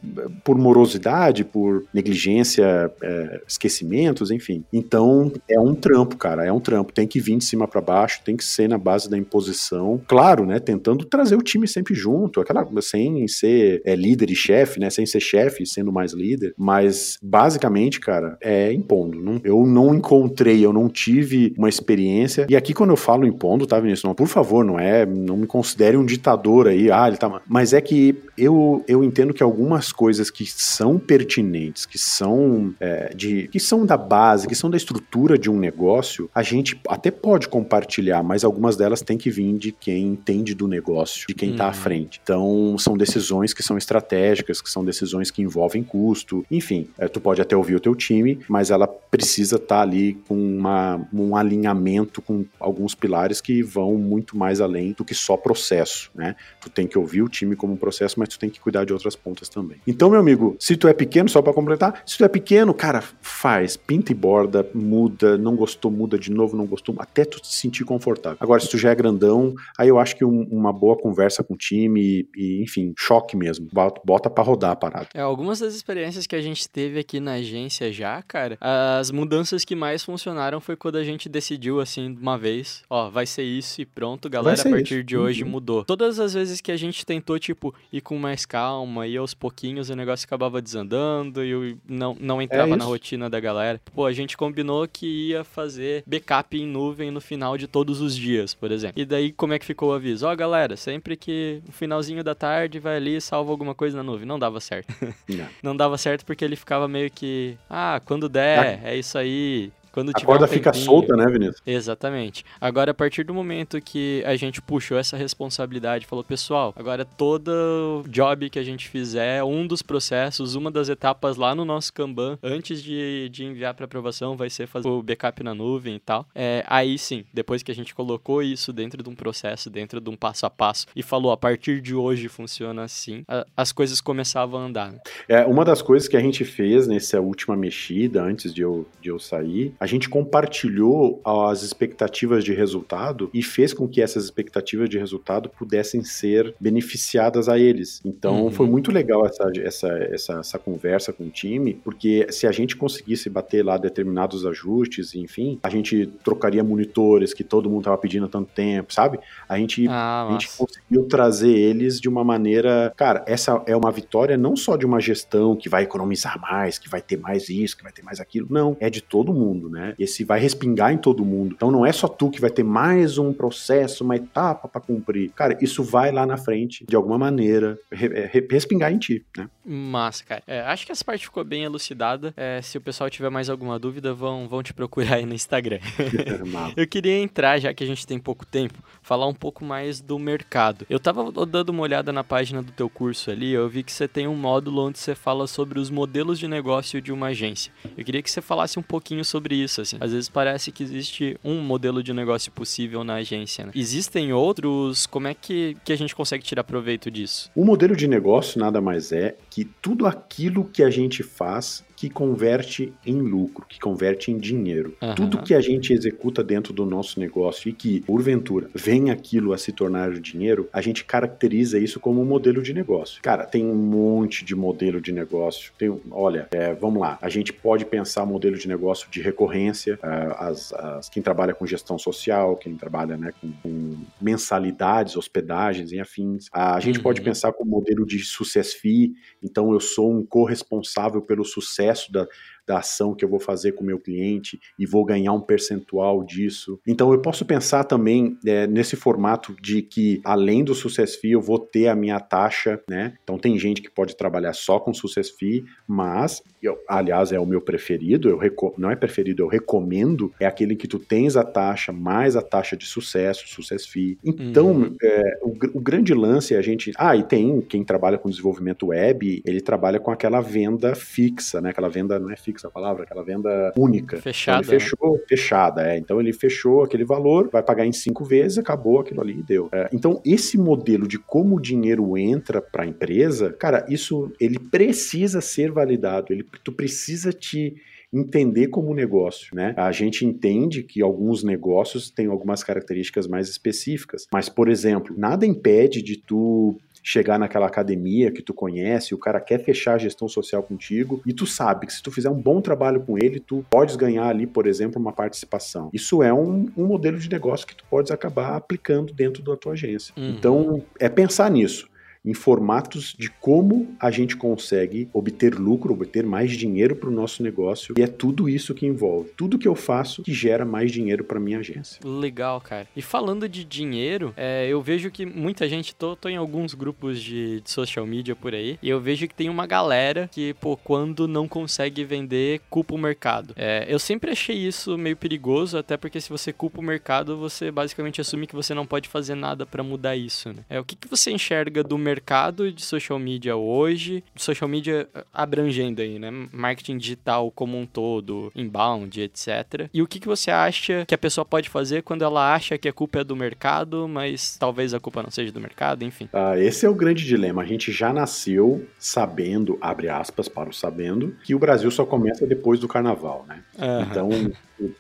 [0.44, 4.64] por morosidade, por negligência, é, esquecimentos, enfim.
[4.72, 6.94] Então é um trampo, cara, é um trampo.
[6.94, 10.02] Tem que vir de cima para baixo, tem que ser na base da imposição.
[10.08, 10.60] Claro, né?
[10.60, 14.90] Tentando trazer o time sempre junto, aquela sem ser é, líder e chefe, né?
[14.90, 16.54] Sem ser chefe, sendo mais líder.
[16.58, 19.22] Mas basicamente, cara, é impondo.
[19.22, 22.46] Não- eu não encontrei, eu não tive uma experiência.
[22.50, 24.04] E aqui quando eu falo impondo, tá, Vinícius?
[24.04, 26.92] Não, por favor, não é, não me considere um ditador aí.
[26.92, 27.42] Ah, ele tá.
[27.48, 33.14] Mas é que eu, eu entendo que algumas coisas que são pertinentes, que são é,
[33.16, 37.12] de, que são da base, que são da estrutura de um negócio, a gente até
[37.12, 41.52] pode compartilhar, mas algumas delas têm que vir de quem entende do negócio, de quem
[41.52, 41.74] está à Uhum.
[41.74, 42.20] frente.
[42.24, 46.46] Então, são decisões que são estratégicas, que são decisões que envolvem custo.
[46.50, 50.36] Enfim, é, tu pode até ouvir o teu time, mas ela precisa estar ali com
[50.36, 56.10] uma, um alinhamento com alguns pilares que vão muito mais além do que só processo,
[56.16, 56.36] né?
[56.62, 58.94] Tu tem que ouvir o time como um processo, mas tu tem que cuidar de
[58.94, 59.78] outras pontas também.
[59.86, 62.41] Então, meu amigo, se tu é pequeno, só para completar, se tu é pequeno,
[62.78, 67.40] cara, faz, pinta e borda, muda, não gostou, muda de novo, não gostou, até tu
[67.46, 68.38] se sentir confortável.
[68.40, 71.54] Agora, se tu já é grandão, aí eu acho que um, uma boa conversa com
[71.54, 73.68] o time e, e, enfim, choque mesmo.
[73.72, 75.08] Bota, bota pra rodar a parada.
[75.14, 79.66] É, algumas das experiências que a gente teve aqui na agência já, cara, as mudanças
[79.66, 83.44] que mais funcionaram foi quando a gente decidiu, assim, de uma vez, ó, vai ser
[83.44, 85.04] isso e pronto, galera, a partir isso.
[85.04, 85.50] de hoje uhum.
[85.50, 85.84] mudou.
[85.84, 89.90] Todas as vezes que a gente tentou, tipo, ir com mais calma e aos pouquinhos
[89.90, 93.82] o negócio acabava desandando e não, não entrava é na rotina da galera.
[93.96, 98.16] Pô, a gente combinou que ia fazer backup em nuvem no final de todos os
[98.16, 99.02] dias, por exemplo.
[99.02, 100.28] E daí, como é que ficou o aviso?
[100.28, 104.04] Ó, galera, sempre que no finalzinho da tarde vai ali e salva alguma coisa na
[104.04, 104.28] nuvem.
[104.28, 104.94] Não dava certo.
[105.28, 105.48] Não.
[105.64, 109.72] não dava certo porque ele ficava meio que, ah, quando der, é, é isso aí,
[109.92, 111.62] quando a corda um fica solta, né, Vinícius?
[111.66, 112.46] Exatamente.
[112.60, 118.04] Agora, a partir do momento que a gente puxou essa responsabilidade, falou, pessoal, agora todo
[118.08, 122.38] job que a gente fizer, um dos processos, uma das etapas lá no nosso Kanban,
[122.42, 126.26] antes de, de enviar para aprovação, vai ser fazer o backup na nuvem e tal.
[126.34, 130.10] É, aí sim, depois que a gente colocou isso dentro de um processo, dentro de
[130.10, 134.00] um passo a passo, e falou, a partir de hoje funciona assim, a, as coisas
[134.00, 134.92] começavam a andar.
[134.92, 135.00] Né?
[135.28, 139.10] É, uma das coisas que a gente fez nessa última mexida, antes de eu, de
[139.10, 144.88] eu sair, a gente compartilhou as expectativas de resultado e fez com que essas expectativas
[144.88, 148.00] de resultado pudessem ser beneficiadas a eles.
[148.06, 148.52] Então uhum.
[148.52, 152.76] foi muito legal essa, essa, essa, essa conversa com o time, porque se a gente
[152.76, 158.28] conseguisse bater lá determinados ajustes, enfim, a gente trocaria monitores que todo mundo estava pedindo
[158.28, 159.20] há tanto tempo, sabe?
[159.50, 162.94] A gente, ah, a gente conseguiu trazer eles de uma maneira.
[162.96, 166.88] Cara, essa é uma vitória não só de uma gestão que vai economizar mais, que
[166.88, 168.46] vai ter mais isso, que vai ter mais aquilo.
[168.48, 169.96] Não, é de todo mundo, né?
[169.98, 171.54] Esse vai respingar em todo mundo.
[171.56, 175.32] Então não é só tu que vai ter mais um processo, uma etapa para cumprir.
[175.32, 179.50] Cara, isso vai lá na frente, de alguma maneira, re re respingar em ti, né?
[179.64, 180.44] Massa, cara.
[180.46, 182.34] É, acho que essa parte ficou bem elucidada.
[182.36, 185.80] É, se o pessoal tiver mais alguma dúvida, vão, vão te procurar aí no Instagram.
[186.76, 190.18] eu queria entrar, já que a gente tem pouco tempo, falar um pouco mais do
[190.20, 190.86] mercado.
[190.90, 194.08] Eu tava dando uma olhada na página do teu curso ali, eu vi que você
[194.08, 197.72] tem um módulo onde você fala sobre os modelos de negócio de uma agência.
[197.98, 199.98] Eu queria que você falasse um pouquinho sobre isso, assim.
[200.00, 203.66] Às vezes parece que existe um modelo de negócio possível na agência.
[203.66, 203.72] Né?
[203.76, 205.06] Existem outros?
[205.06, 207.52] Como é que, que a gente consegue tirar proveito disso?
[207.56, 212.10] O modelo de negócio nada mais é que tudo aquilo que a gente faz que
[212.10, 214.98] converte em lucro, que converte em dinheiro.
[215.00, 215.14] Uhum.
[215.14, 219.58] Tudo que a gente executa dentro do nosso negócio e que, porventura, vem aquilo a
[219.60, 223.22] se tornar dinheiro, a gente caracteriza isso como um modelo de negócio.
[223.22, 225.72] Cara, tem um monte de modelo de negócio.
[225.78, 230.34] Tem, olha, é, vamos lá, a gente pode pensar modelo de negócio de recorrência, uh,
[230.40, 236.00] as, as, quem trabalha com gestão social, quem trabalha né, com, com mensalidades, hospedagens e
[236.00, 236.48] afins.
[236.48, 237.04] Uh, a gente uhum.
[237.04, 242.12] pode pensar com modelo de success fee, então eu sou um corresponsável pelo sucesso sucesso
[242.12, 242.28] da,
[242.68, 246.24] da ação que eu vou fazer com o meu cliente e vou ganhar um percentual
[246.24, 246.80] disso.
[246.88, 251.42] Então eu posso pensar também é, nesse formato de que além do Success Fee eu
[251.42, 253.16] vou ter a minha taxa, né?
[253.24, 257.46] Então tem gente que pode trabalhar só com Success Fee, mas eu, aliás é o
[257.46, 258.40] meu preferido, eu
[258.78, 262.78] não é preferido, eu recomendo, é aquele que tu tens a taxa mais a taxa
[262.78, 264.18] de sucesso, Success Fee.
[264.24, 264.96] Então uhum.
[265.02, 268.88] é, o, o grande lance é a gente, ah, e tem quem trabalha com desenvolvimento
[268.88, 271.72] web, ele trabalha com aquela venda fixa, né?
[271.72, 274.18] Aquela venda não é fixa fixa a palavra, aquela venda única.
[274.18, 274.62] Fechada.
[274.62, 275.24] Então ele fechou, né?
[275.28, 275.98] fechada, é.
[275.98, 279.70] Então ele fechou aquele valor, vai pagar em cinco vezes, acabou aquilo ali e deu.
[279.72, 284.60] É, então esse modelo de como o dinheiro entra para a empresa, cara, isso ele
[284.60, 287.76] precisa ser validado, ele, tu precisa te
[288.14, 289.74] entender como negócio, né?
[289.78, 295.46] A gente entende que alguns negócios têm algumas características mais específicas, mas por exemplo, nada
[295.46, 300.28] impede de tu chegar naquela academia que tu conhece, o cara quer fechar a gestão
[300.28, 303.66] social contigo e tu sabe que se tu fizer um bom trabalho com ele, tu
[303.70, 305.90] podes ganhar ali, por exemplo, uma participação.
[305.94, 309.74] Isso é um, um modelo de negócio que tu podes acabar aplicando dentro da tua
[309.74, 310.14] agência.
[310.18, 310.30] Uhum.
[310.30, 311.91] Então, é pensar nisso
[312.24, 317.42] em formatos de como a gente consegue obter lucro, obter mais dinheiro para o nosso
[317.42, 317.96] negócio.
[317.98, 319.32] E é tudo isso que envolve.
[319.36, 322.00] Tudo que eu faço que gera mais dinheiro para minha agência.
[322.04, 322.88] Legal, cara.
[322.96, 327.22] E falando de dinheiro, é, eu vejo que muita gente, tô, tô em alguns grupos
[327.22, 330.78] de, de, social media por aí, e eu vejo que tem uma galera que, pô,
[330.78, 333.54] quando não consegue vender, culpa o mercado.
[333.58, 337.72] É, eu sempre achei isso meio perigoso, até porque se você culpa o mercado, você
[337.72, 340.64] basicamente assume que você não pode fazer nada para mudar isso, né?
[340.70, 342.11] É, o que, que você enxerga do mercado?
[342.12, 346.30] Mercado de social media hoje, social media eh, abrangendo aí, né?
[346.52, 349.90] Marketing digital como um todo, inbound, etc.
[349.94, 352.90] E o que, que você acha que a pessoa pode fazer quando ela acha que
[352.90, 356.28] a culpa é do mercado, mas talvez a culpa não seja do mercado, enfim?
[356.34, 357.62] Ah, esse é o grande dilema.
[357.62, 362.46] A gente já nasceu sabendo, abre aspas para o sabendo, que o Brasil só começa
[362.46, 363.64] depois do carnaval, né?
[363.80, 364.08] Aham.
[364.10, 364.30] Então,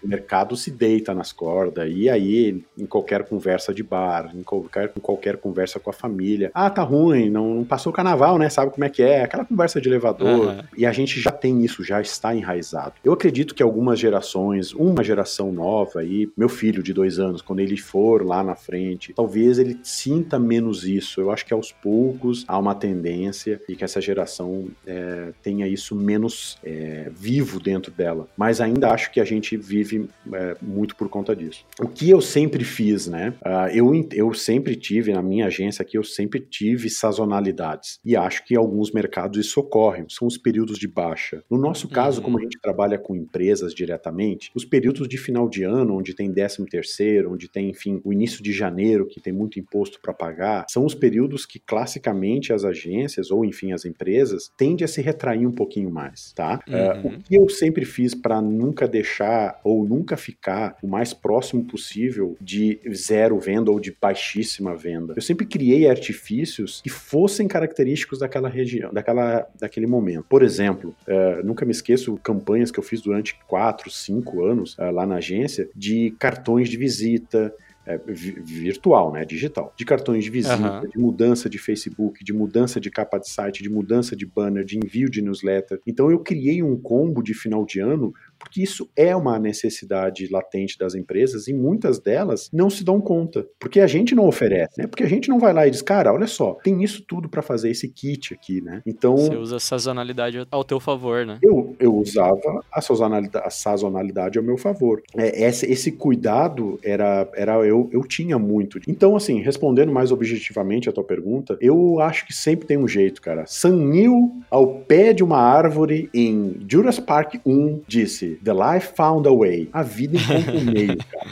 [0.03, 4.91] o mercado se deita nas cordas, e aí, em qualquer conversa de bar, em qualquer,
[4.95, 8.49] em qualquer conversa com a família, ah, tá ruim, não, não passou o carnaval, né?
[8.49, 9.23] Sabe como é que é?
[9.23, 10.49] Aquela conversa de elevador.
[10.49, 10.63] Aham.
[10.77, 12.93] E a gente já tem isso, já está enraizado.
[13.03, 17.59] Eu acredito que algumas gerações, uma geração nova aí, meu filho de dois anos, quando
[17.59, 21.21] ele for lá na frente, talvez ele sinta menos isso.
[21.21, 25.95] Eu acho que aos poucos há uma tendência e que essa geração é, tenha isso
[25.95, 28.27] menos é, vivo dentro dela.
[28.37, 31.65] Mas ainda acho que a gente vive é, muito por conta disso.
[31.79, 33.33] O que eu sempre fiz, né?
[33.43, 37.99] Ah, eu, eu sempre tive, na minha agência aqui, eu sempre tive sazonalidades.
[38.03, 41.43] E acho que em alguns mercados isso ocorre, são os períodos de baixa.
[41.49, 42.25] No nosso caso, Uhum.
[42.25, 46.31] como a gente trabalha com empresas diretamente, os períodos de final de ano, onde tem
[46.31, 50.65] 13 terceiro, onde tem, enfim, o início de janeiro, que tem muito imposto para pagar,
[50.69, 55.47] são os períodos que classicamente as agências, ou enfim, as empresas, tendem a se retrair
[55.47, 56.59] um pouquinho mais, tá?
[56.69, 57.15] Ah, Uhum.
[57.15, 62.35] o que eu sempre fiz para nunca deixar ou nunca ficar o mais próximo possível
[62.41, 65.13] de zero venda ou de baixíssima venda.
[65.15, 70.25] Eu sempre criei artifícios que fossem característicos daquela região, daquela, daquele momento.
[70.29, 74.91] Por exemplo, eh, nunca me esqueço campanhas que eu fiz durante quatro, cinco anos eh,
[74.91, 80.29] lá na agência de cartões de visita, é, vi- virtual, né, digital, de cartões de
[80.29, 80.87] visita, Aham.
[80.87, 84.77] de mudança de Facebook, de mudança de capa de site, de mudança de banner, de
[84.77, 85.79] envio de newsletter.
[85.87, 90.77] Então eu criei um combo de final de ano porque isso é uma necessidade latente
[90.77, 94.87] das empresas e muitas delas não se dão conta, porque a gente não oferece, né?
[94.87, 97.41] Porque a gente não vai lá e diz, cara, olha só, tem isso tudo para
[97.41, 98.81] fazer esse kit aqui, né?
[98.85, 101.39] Então Você usa a sazonalidade ao teu favor, né?
[101.51, 105.01] eu, eu usava a sazonalidade, a sazonalidade ao meu favor.
[105.15, 108.79] É, esse, esse cuidado era, era eu, eu tinha muito.
[108.87, 113.21] Então, assim, respondendo mais objetivamente a tua pergunta, eu acho que sempre tem um jeito,
[113.21, 113.45] cara.
[113.45, 119.27] Sam Neill, ao pé de uma árvore em Jurassic Park 1, disse: The life found
[119.27, 119.69] a way.
[119.73, 121.27] A vida encontra um meio, cara.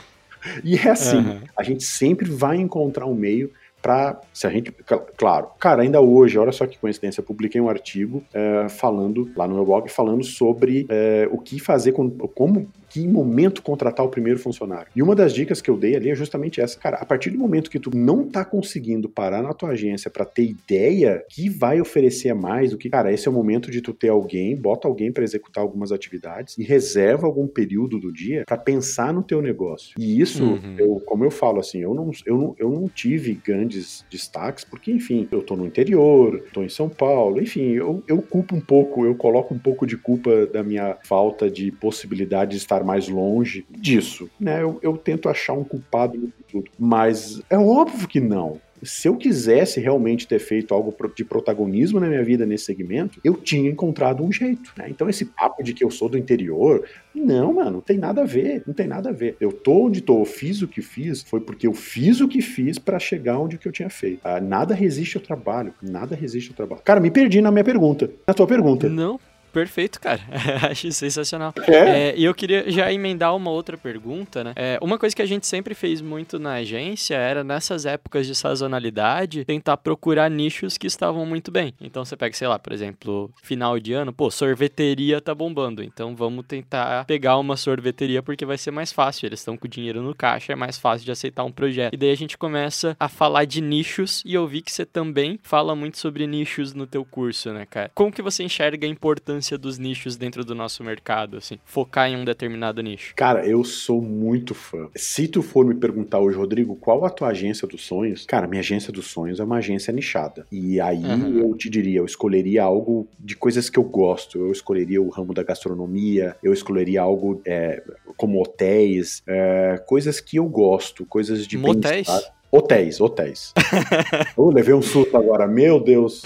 [0.63, 1.41] E é assim, Aham.
[1.57, 3.51] a gente sempre vai encontrar um meio
[3.81, 7.59] para se a gente, cl- claro, cara, ainda hoje, olha só que coincidência, eu publiquei
[7.61, 12.09] um artigo é, falando lá no meu blog falando sobre é, o que fazer com
[12.09, 14.87] como que momento contratar o primeiro funcionário.
[14.95, 17.37] E uma das dicas que eu dei ali é justamente essa, cara, a partir do
[17.37, 21.79] momento que tu não tá conseguindo parar na tua agência para ter ideia que vai
[21.79, 25.11] oferecer mais do que, cara, esse é o momento de tu ter alguém, bota alguém
[25.11, 29.93] para executar algumas atividades e reserva algum período do dia para pensar no teu negócio.
[29.99, 30.75] E isso, Uhum.
[30.77, 33.35] eu, como eu falo assim, eu não, eu não, eu não tive
[33.69, 38.21] grandes destaques, porque, enfim, eu tô no interior, tô em São Paulo, enfim, eu, eu
[38.21, 42.57] culpo um pouco, eu coloco um pouco de culpa da minha falta de possibilidade de
[42.57, 44.63] estar mais longe disso, né?
[44.63, 48.59] Eu, eu tento achar um culpado no tudo, mas é óbvio que não.
[48.83, 53.33] Se eu quisesse realmente ter feito algo de protagonismo na minha vida nesse segmento, eu
[53.33, 54.87] tinha encontrado um jeito, né?
[54.89, 58.25] Então esse papo de que eu sou do interior, não, mano, não tem nada a
[58.25, 59.35] ver, não tem nada a ver.
[59.39, 62.77] Eu tô onde tô, fiz o que fiz, foi porque eu fiz o que fiz
[62.77, 64.19] pra chegar onde que eu tinha feito.
[64.23, 66.81] Ah, nada resiste ao trabalho, nada resiste ao trabalho.
[66.83, 68.89] Cara, me perdi na minha pergunta, na tua pergunta.
[68.89, 70.21] Não, perfeito, cara.
[70.69, 71.53] Acho sensacional.
[71.67, 72.09] É?
[72.09, 74.53] É, e eu queria já emendar uma outra pergunta, né?
[74.55, 78.35] É, uma coisa que a gente sempre fez muito na agência era, nessas épocas de
[78.35, 81.73] sazonalidade, tentar procurar nichos que estavam muito bem.
[81.81, 85.83] Então você pega, sei lá, por exemplo, final de ano, pô, sorveteria tá bombando.
[85.83, 89.25] Então vamos tentar pegar uma sorveteria porque vai ser mais fácil.
[89.25, 91.93] Eles estão com o dinheiro no caixa, é mais fácil de aceitar um projeto.
[91.93, 95.39] E daí a gente começa a falar de nichos e eu vi que você também
[95.43, 97.91] fala muito sobre nichos no teu curso, né, cara?
[97.93, 101.57] Como que você enxerga a importância dos nichos dentro do nosso mercado, assim?
[101.65, 103.13] Focar em um determinado nicho.
[103.15, 104.87] Cara, eu sou muito fã.
[104.95, 108.25] Se tu for me perguntar hoje, Rodrigo, qual a tua agência dos sonhos?
[108.25, 110.45] Cara, minha agência dos sonhos é uma agência nichada.
[110.51, 111.39] E aí Uhum.
[111.39, 114.37] eu te diria, eu escolheria algo de coisas que eu gosto.
[114.39, 117.81] Eu escolheria o ramo da gastronomia, eu escolheria algo é,
[118.17, 122.07] como hotéis, é, coisas que eu gosto, coisas de Motéis?
[122.07, 122.38] bem-estar.
[122.51, 123.53] Hotéis, hotéis.
[124.37, 126.23] eu levei um susto agora, meu Deus.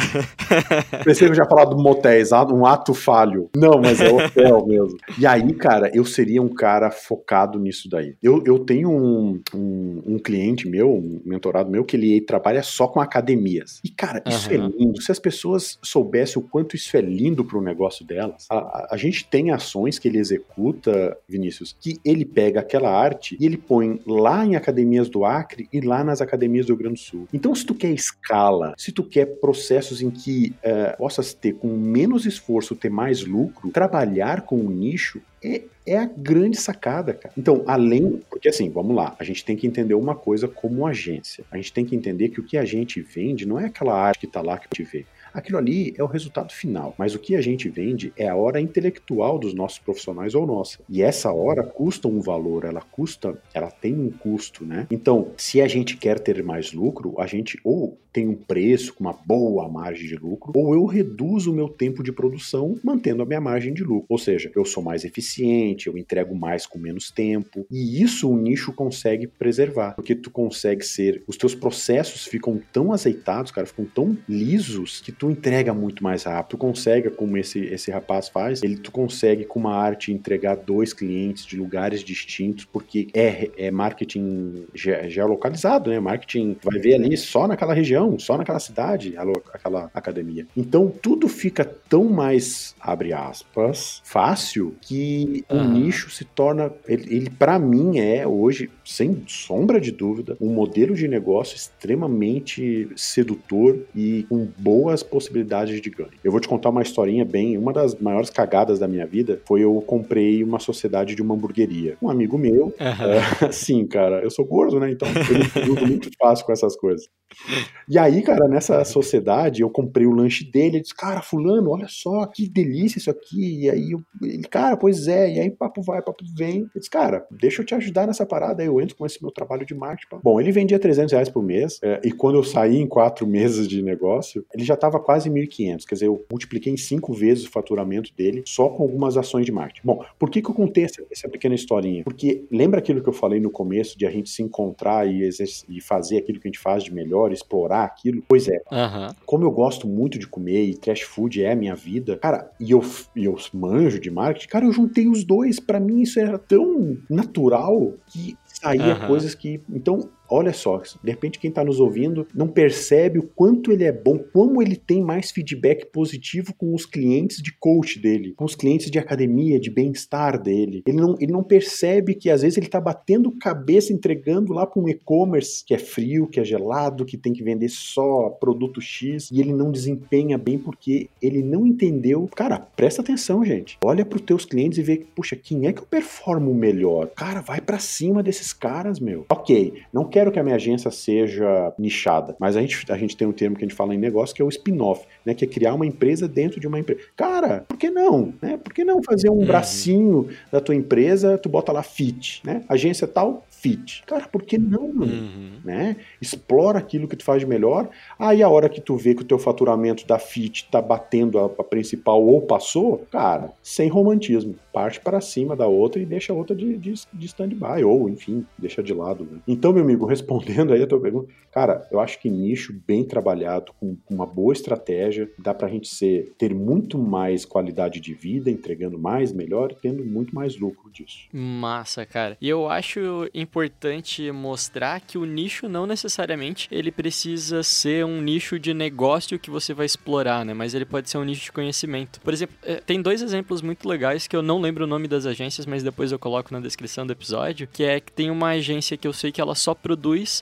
[1.03, 3.49] Pensei que eu já falar do motéis, um ato falho.
[3.55, 4.97] Não, mas é hotel mesmo.
[5.19, 8.15] E aí, cara, eu seria um cara focado nisso daí.
[8.23, 12.87] Eu, eu tenho um, um, um cliente meu, um mentorado meu, que ele trabalha só
[12.87, 13.81] com academias.
[13.83, 14.55] E, cara, isso Aham.
[14.55, 15.01] é lindo.
[15.01, 19.25] Se as pessoas soubessem o quanto isso é lindo pro negócio delas, a, a, gente
[19.25, 24.45] tem ações que ele executa, Vinícius, que ele pega aquela arte e ele põe lá
[24.45, 27.27] em academias do Acre e lá nas nas academias do Rio Grande do Sul.
[27.33, 31.67] Então, se tu quer escala, se tu quer processos em que uh, possas ter com
[31.67, 37.33] menos esforço, ter mais lucro, trabalhar com o nicho é, é a grande sacada, cara.
[37.37, 38.21] Então, além.
[38.29, 41.43] Porque assim, vamos lá, a gente tem que entender uma coisa como agência.
[41.51, 44.21] A gente tem que entender que o que a gente vende não é aquela arte
[44.21, 45.05] que tá lá que gente vê.
[45.33, 48.61] Aquilo ali é o resultado final, mas o que a gente vende é a hora
[48.61, 50.79] intelectual dos nossos profissionais ou nossa.
[50.87, 54.87] E essa hora custa um valor, ela custa, ela tem um custo, né?
[54.91, 59.03] Então, se a gente quer ter mais lucro, a gente ou tem um preço com
[59.03, 63.25] uma boa margem de lucro, ou eu reduzo o meu tempo de produção mantendo a
[63.25, 64.05] minha margem de lucro.
[64.07, 67.65] Ou seja, eu sou mais eficiente, eu entrego mais com menos tempo.
[67.71, 72.93] E isso o nicho consegue preservar, porque tu consegue ser, os teus processos ficam tão
[72.93, 76.51] azeitados, cara, ficam tão lisos que tu entrega muito mais rápido.
[76.51, 80.93] Tu consegue, como esse esse rapaz faz, ele tu consegue com uma arte entregar dois
[80.93, 85.99] clientes de lugares distintos, porque é, é marketing ge geolocalizado, né?
[85.99, 89.15] Marketing vai ver ali só naquela região região, só naquela cidade,
[89.53, 90.45] aquela academia.
[90.55, 97.29] Então tudo fica tão mais, abre aspas, fácil que o nicho se torna, ele, ele
[97.29, 104.25] para mim é hoje, sem sombra de dúvida, um modelo de negócio extremamente sedutor e
[104.29, 106.11] com boas possibilidades de ganho.
[106.23, 109.61] Eu vou te contar uma historinha bem, uma das maiores cagadas da minha vida foi
[109.61, 111.97] eu comprei uma sociedade de uma hamburgueria.
[112.01, 113.47] Um amigo meu, uhum.
[113.47, 114.91] é, sim, cara, eu sou gordo, né?
[114.91, 115.07] Então
[115.55, 117.07] eu me muito fácil com essas coisas.
[117.93, 121.85] E aí, cara, nessa sociedade, eu comprei o lanche dele, ele disse, cara, fulano, olha
[121.87, 123.65] só, que delícia isso aqui.
[123.65, 126.61] E aí, eu, ele, cara, pois é, e aí papo vai, papo vem.
[126.73, 129.31] Eu disse, cara, deixa eu te ajudar nessa parada, aí eu entro com esse meu
[129.31, 130.07] trabalho de marketing.
[130.23, 133.67] Bom, ele vendia 300 reais por mês, é, e quando eu saí em quatro meses
[133.67, 137.51] de negócio, ele já estava quase 1.500, quer dizer, eu multipliquei em cinco vezes o
[137.51, 139.85] faturamento dele, só com algumas ações de marketing.
[139.85, 142.03] Bom, por que que eu contei essa, essa pequena historinha?
[142.03, 145.29] Porque lembra aquilo que eu falei no começo, de a gente se encontrar e,
[145.69, 148.23] e fazer aquilo que a gente faz de melhor, explorar aquilo?
[148.27, 148.61] Pois é.
[148.71, 149.13] Uhum.
[149.25, 152.71] Como eu gosto muito de comer e trash food é a minha vida, cara, e
[152.71, 152.83] eu,
[153.15, 155.59] e eu manjo de marketing, cara, eu juntei os dois.
[155.59, 159.07] para mim isso era tão natural que saía uhum.
[159.07, 159.61] coisas que.
[159.69, 163.91] Então, Olha só, de repente quem está nos ouvindo não percebe o quanto ele é
[163.91, 168.55] bom, como ele tem mais feedback positivo com os clientes de coach dele, com os
[168.55, 170.83] clientes de academia, de bem-estar dele.
[170.87, 174.81] Ele não, ele não percebe que às vezes ele está batendo cabeça entregando lá para
[174.81, 179.29] um e-commerce que é frio, que é gelado, que tem que vender só produto X
[179.31, 182.29] e ele não desempenha bem porque ele não entendeu.
[182.35, 183.77] Cara, presta atenção, gente.
[183.83, 187.07] Olha para os teus clientes e vê, puxa, quem é que eu performo melhor?
[187.15, 189.25] Cara, vai para cima desses caras, meu.
[189.29, 193.27] Ok, não quero que a minha agência seja nichada, mas a gente, a gente tem
[193.27, 195.33] um termo que a gente fala em negócio que é o spin-off, né?
[195.33, 197.01] Que é criar uma empresa dentro de uma empresa.
[197.15, 198.31] Cara, por que não?
[198.39, 198.57] Né?
[198.57, 199.45] Por que não fazer um uhum.
[199.45, 202.63] bracinho da tua empresa, tu bota lá fit, né?
[202.69, 204.03] Agência tal, fit.
[204.05, 205.53] Cara, por que não, Uhum.
[205.63, 205.95] Né?
[206.21, 207.89] Explora aquilo que tu faz de melhor.
[208.19, 211.45] Aí a hora que tu vê que o teu faturamento da fit tá batendo a,
[211.45, 214.55] a principal ou passou, cara, sem romantismo.
[214.71, 218.45] Parte para cima da outra e deixa a outra de, de, de stand-by, ou enfim,
[218.57, 219.27] deixa de lado.
[219.29, 219.39] Né?
[219.47, 223.73] Então, meu amigo, respondendo aí a tua pergunta, cara, eu acho que nicho bem trabalhado,
[223.79, 228.97] com uma boa estratégia, dá pra gente ser, ter muito mais qualidade de vida, entregando
[228.97, 231.27] mais, melhor tendo muito mais lucro disso.
[231.31, 232.37] Massa, cara.
[232.39, 238.59] E eu acho importante mostrar que o nicho não necessariamente ele precisa ser um nicho
[238.59, 240.53] de negócio que você vai explorar, né?
[240.53, 242.19] Mas ele pode ser um nicho de conhecimento.
[242.21, 245.25] Por exemplo, é, tem dois exemplos muito legais que eu não lembro o nome das
[245.25, 248.97] agências, mas depois eu coloco na descrição do episódio, que é que tem uma agência
[248.97, 249.92] que eu sei que ela só produz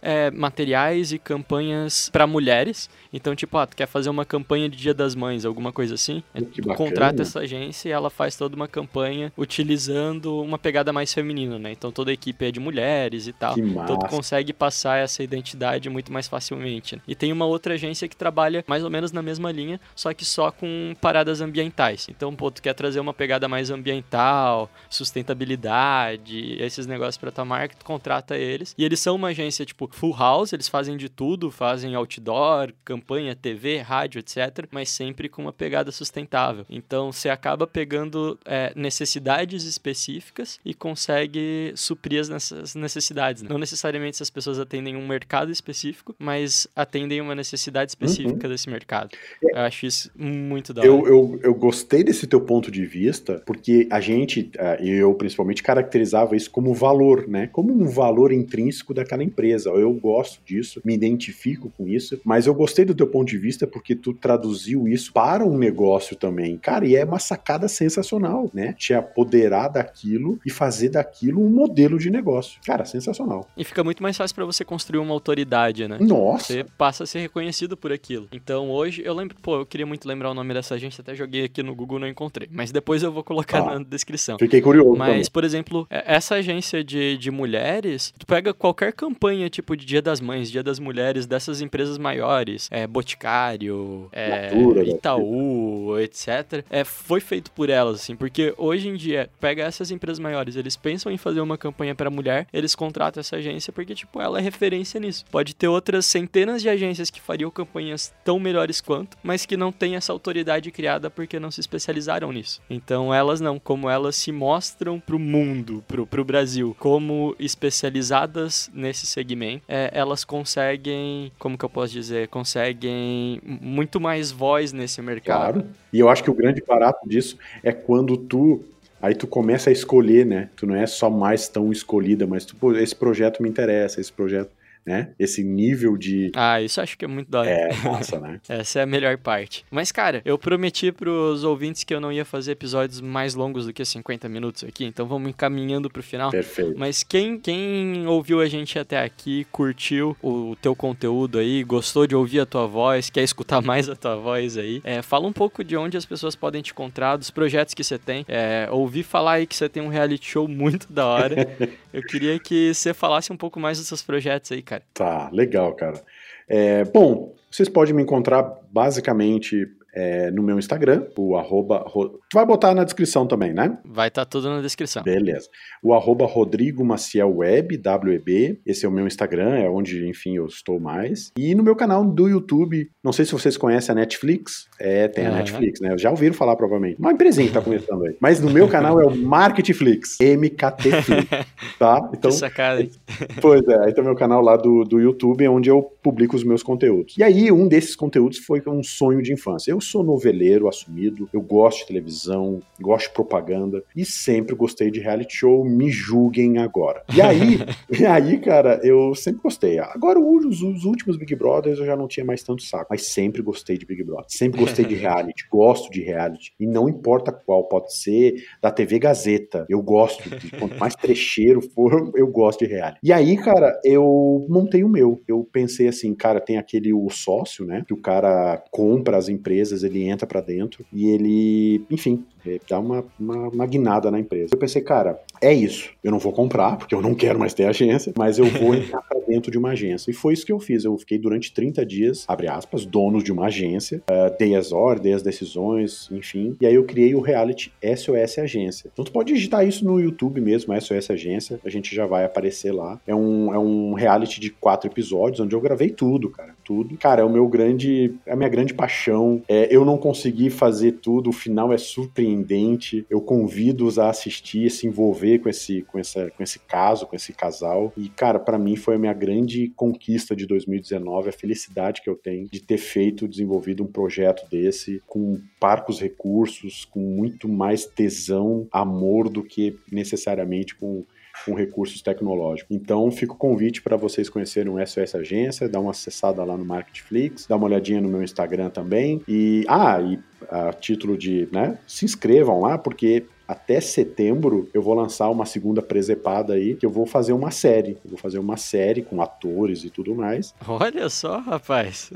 [0.02, 2.89] é, materiais e campanhas para mulheres.
[3.14, 6.24] Então, tipo, ah, tu quer fazer uma campanha de Dia das Mães, alguma coisa assim?
[6.54, 11.14] Que tu contrata essa agência e ela faz toda uma campanha utilizando uma pegada mais
[11.14, 11.72] feminina, né?
[11.72, 13.58] Então toda a equipe é de mulheres e tal.
[13.58, 16.95] Então tu consegue passar essa identidade muito mais facilmente.
[16.95, 17.02] Né?
[17.08, 20.24] E tem uma outra agência que trabalha mais ou menos na mesma linha, só que
[20.24, 22.08] só com paradas ambientais.
[22.10, 27.76] Então, pô, tu quer trazer uma pegada mais ambiental, sustentabilidade, esses negócios pra tua marca,
[27.78, 28.74] tu contrata eles.
[28.78, 33.35] E eles são uma agência, tipo, full house, eles fazem de tudo, fazem outdoor, campanha,
[33.35, 34.67] TV, rádio, etc.
[34.71, 36.65] Mas sempre com uma pegada sustentável.
[36.69, 43.41] Então, você acaba pegando é, necessidades específicas e consegue suprir as necessidades.
[43.43, 43.49] Né?
[43.49, 48.51] Não necessariamente essas pessoas atendem um mercado específico, mas atendem uma necessidade específica uhum.
[48.53, 49.11] desse mercado.
[49.43, 49.57] É.
[49.57, 50.89] Eu acho isso muito da hora.
[50.89, 55.63] Eu, eu, eu gostei desse teu ponto de vista, porque a gente, e eu principalmente,
[55.63, 57.47] caracterizava isso como valor, né?
[57.47, 59.30] como um valor intrínseco daquela empresa.
[59.65, 63.65] Eu gosto disso, me identifico com isso, mas eu gostei do teu ponto de vista
[63.67, 66.57] porque tu traduziu isso para um negócio também.
[66.57, 68.73] Cara, e é uma sacada sensacional, né?
[68.77, 72.59] Te apoderar daquilo e fazer daquilo um modelo de negócio.
[72.65, 73.47] Cara, sensacional.
[73.57, 75.97] E fica muito mais fácil para você construir uma autoridade, né?
[75.99, 76.53] Nossa.
[76.53, 78.27] Você passa a ser reconhecido por aquilo.
[78.32, 81.45] Então hoje, eu lembro, pô, eu queria muito lembrar o nome dessa agência, até joguei
[81.45, 82.47] aqui no Google, não encontrei.
[82.51, 83.79] Mas depois eu vou colocar Ah.
[83.79, 84.38] na descrição.
[84.39, 84.97] Fiquei curioso.
[84.97, 85.32] Mas, também.
[85.32, 90.01] por exemplo, é- essa agência de, de mulheres, tu pega qualquer campanha, tipo de Dia
[90.01, 94.89] das Mães, Dia das Mulheres, dessas empresas maiores, é, Boticário, é, Natura, né?
[94.89, 100.19] Itaú, etc., é, foi feito por elas, assim, porque hoje em dia, pega essas empresas
[100.19, 104.19] maiores, eles pensam em fazer uma campanha pra mulher, eles contratam essa agência porque, tipo,
[104.19, 105.26] ela é referência nisso.
[105.30, 109.72] Pode ter outras centenas de agências que fariam campanhas tão melhores quanto, mas que não
[109.72, 112.61] tem essa autoridade criada porque não se especializaram nisso.
[112.69, 119.11] Então elas não, como elas se mostram pro mundo, pro, pro Brasil, como especializadas nesse
[119.12, 125.53] segmento, é, elas conseguem, como que eu posso dizer, conseguem muito mais voz nesse mercado.
[125.53, 125.70] Claro.
[125.91, 128.64] E eu acho que o grande barato disso é quando tu.
[129.01, 130.49] Aí tu começa a escolher, né?
[130.55, 134.14] Tu não é só mais tão escolhida, mas tu, pô, esse projeto me interessa, esse
[134.14, 134.51] projeto,
[134.86, 135.09] né?
[135.19, 136.32] Esse nível de.
[136.36, 137.49] Ah, isso acho que é muito da hora.
[137.49, 138.39] É, massa, né?
[138.49, 139.65] Essa é a melhor parte.
[139.69, 143.73] Mas, cara, eu prometi pros ouvintes que eu não ia fazer episódios mais longos do
[143.73, 146.32] que 50 minutos aqui, então vamos encaminhando pro final.
[146.32, 146.77] Perfeito.
[146.77, 152.15] Mas quem, quem ouviu a gente até aqui, curtiu o teu conteúdo aí, gostou de
[152.15, 155.63] ouvir a tua voz, quer escutar mais a tua voz aí, é, fala um pouco
[155.63, 158.25] de onde as pessoas podem te encontrar, dos projetos que você tem.
[158.27, 161.36] É, ouvi falar aí que você tem um reality show muito da hora.
[161.93, 164.84] Eu queria que você falasse um pouco mais dos seus projetos aí, cara.
[164.93, 166.01] Tá, legal, cara.
[166.47, 171.83] É, bom, vocês podem me encontrar basicamente é, no meu Instagram, o arroba.
[171.87, 173.77] ro- Tu vai botar na descrição também, né?
[173.85, 175.03] Vai estar tudo na descrição.
[175.03, 175.47] Beleza.
[175.83, 180.45] O arroba Rodrigo Maciel Web, WEB, esse é o meu Instagram, é onde, enfim, eu
[180.45, 181.31] estou mais.
[181.37, 185.25] E no meu canal do YouTube, não sei se vocês conhecem a Netflix, é, tem
[185.25, 185.31] a.
[185.31, 185.97] Netflix, né?
[185.97, 186.99] Já ouviram falar provavelmente.
[186.99, 188.15] Uma empresinha que tá começando aí.
[188.21, 190.89] Mas no meu canal é o Marketflix, MKT
[191.79, 192.09] tá?
[192.13, 192.91] Então, que sacada, hein?
[193.41, 196.43] Pois é, aí tem o meu canal lá do, do YouTube, onde eu publico os
[196.43, 197.15] meus conteúdos.
[197.17, 199.71] E aí, um desses conteúdos foi um sonho de infância.
[199.71, 204.99] Eu sou noveleiro assumido, eu gosto de televisão, gosto de propaganda e sempre gostei de
[204.99, 207.03] reality show, me julguem agora.
[207.13, 207.59] E aí,
[207.99, 209.79] e aí, cara, eu sempre gostei.
[209.79, 213.41] Agora, os, os últimos Big Brothers eu já não tinha mais tanto saco, mas sempre
[213.41, 214.25] gostei de Big Brother.
[214.27, 216.53] Sempre gostei de reality, gosto de reality.
[216.59, 219.65] E não importa qual, pode ser da TV Gazeta.
[219.69, 222.99] Eu gosto, de, quanto mais trecheiro for, eu gosto de reality.
[223.03, 225.21] E aí, cara, eu montei o meu.
[225.27, 227.84] Eu pensei assim, cara, tem aquele o sócio, né?
[227.88, 232.80] Que o cara compra as empresas, ele entra pra dentro e ele, enfim, é, dá
[232.80, 234.49] uma, uma, uma guinada na empresa.
[234.53, 235.91] Eu pensei, cara, é isso.
[236.03, 239.01] Eu não vou comprar, porque eu não quero mais ter agência, mas eu vou entrar
[239.01, 240.11] pra dentro de uma agência.
[240.11, 240.84] E foi isso que eu fiz.
[240.84, 245.01] Eu fiquei durante 30 dias, abre aspas, dono de uma agência, uh, dei as ordens,
[245.03, 246.55] dei as decisões, enfim.
[246.59, 248.89] E aí eu criei o reality SOS Agência.
[248.91, 252.72] Então tu pode digitar isso no YouTube mesmo, SOS Agência, a gente já vai aparecer
[252.72, 252.99] lá.
[253.05, 256.51] É um, é um reality de quatro episódios, onde eu gravei tudo, cara.
[256.63, 256.97] Tudo.
[256.97, 258.13] Cara, é o meu grande.
[258.26, 259.41] É a minha grande paixão.
[259.47, 263.05] É, eu não consegui fazer tudo, o final é surpreendente.
[263.09, 267.16] Eu convido-os a assistir, a se envolver com esse, com, essa, com esse caso, com
[267.16, 267.91] esse casal.
[267.97, 272.16] E, cara, para mim foi a minha grande conquista de 2019, a felicidade que eu
[272.16, 278.68] tenho de ter feito, desenvolvido um projeto desse, com parcos recursos, com muito mais tesão,
[278.72, 281.03] amor do que necessariamente com
[281.45, 282.75] com recursos tecnológicos.
[282.75, 286.65] Então, fica o convite para vocês conhecerem o SOS Agência, dar uma acessada lá no
[286.65, 289.21] Marketflix, dar uma olhadinha no meu Instagram também.
[289.27, 290.19] E, ah, e
[290.49, 295.81] a título de, né, se inscrevam lá, porque até setembro eu vou lançar uma segunda
[295.81, 297.97] presepada aí, que eu vou fazer uma série.
[298.03, 300.55] Eu vou fazer uma série com atores e tudo mais.
[300.65, 302.09] Olha só, rapaz.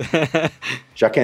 [0.95, 1.23] Já que é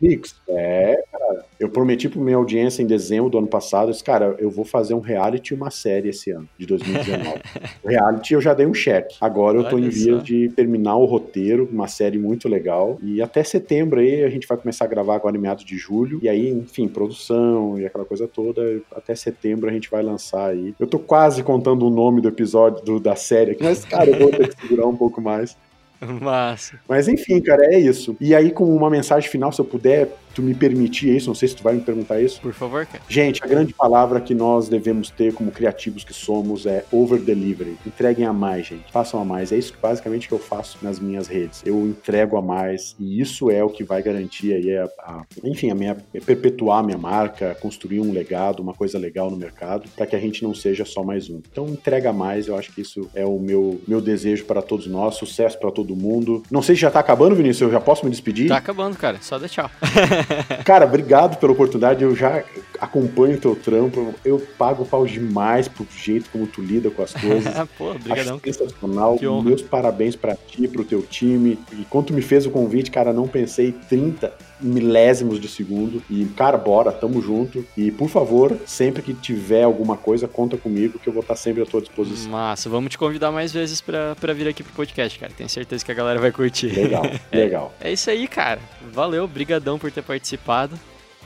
[0.00, 4.04] Marketflix, é, cara, eu prometi pra minha audiência em dezembro do ano passado, eu disse,
[4.04, 7.40] cara, eu vou fazer um reality e uma série esse ano, de 2019.
[7.82, 9.16] o reality eu já dei um cheque.
[9.20, 12.98] Agora eu tô Olha em vias de terminar o roteiro, uma série muito legal.
[13.02, 16.18] E até setembro aí a gente vai começar a gravar agora em meados de julho.
[16.22, 18.80] E aí, enfim, produção e aquela coisa toda.
[18.94, 20.74] Até setembro a gente vai lançar aí.
[20.78, 24.18] Eu tô quase contando o nome do episódio do- da série aqui, mas, cara, eu
[24.18, 25.56] vou ter que segurar um pouco mais.
[26.20, 26.78] Massa.
[26.88, 28.16] Mas enfim, cara, é isso.
[28.20, 31.48] E aí, com uma mensagem final, se eu puder tu me permitir isso, não sei
[31.48, 32.42] se tu vai me perguntar isso.
[32.42, 33.02] Por favor, cara.
[33.08, 37.78] Gente, a grande palavra que nós devemos ter como criativos que somos é over delivery.
[37.86, 38.92] Entreguem a mais, gente.
[38.92, 39.50] Façam a mais.
[39.50, 41.62] É isso que basicamente que eu faço nas minhas redes.
[41.64, 45.70] Eu entrego a mais e isso é o que vai garantir aí a, a enfim,
[45.70, 49.88] a minha é perpetuar a minha marca, construir um legado, uma coisa legal no mercado,
[49.96, 51.40] para que a gente não seja só mais um.
[51.50, 55.14] Então, entrega mais, eu acho que isso é o meu meu desejo para todos nós,
[55.14, 56.42] sucesso para todo mundo.
[56.50, 58.48] Não sei se já tá acabando, Vinícius, eu já posso me despedir?
[58.48, 59.18] Tá acabando, cara.
[59.22, 59.70] Só dá tchau.
[60.64, 62.02] Cara, obrigado pela oportunidade.
[62.02, 62.42] Eu já
[62.80, 64.14] acompanho o teu trampo.
[64.24, 67.54] Eu pago pau demais pro jeito como tu lida com as coisas.
[67.76, 68.36] Pô, obrigadão.
[68.36, 69.18] Acho sensacional.
[69.42, 71.58] Meus parabéns pra ti, pro teu time.
[71.72, 76.02] E quando tu me fez o convite, cara, não pensei 30 milésimos de segundo.
[76.08, 77.64] E, cara, bora, tamo junto.
[77.76, 81.62] E, por favor, sempre que tiver alguma coisa, conta comigo, que eu vou estar sempre
[81.62, 82.30] à tua disposição.
[82.30, 85.32] Massa, vamos te convidar mais vezes pra, pra vir aqui pro podcast, cara.
[85.36, 86.68] Tenho certeza que a galera vai curtir.
[86.68, 87.02] Legal,
[87.32, 87.74] legal.
[87.80, 88.60] É isso aí, cara.
[88.92, 90.78] Valeu, brigadão por ter participado.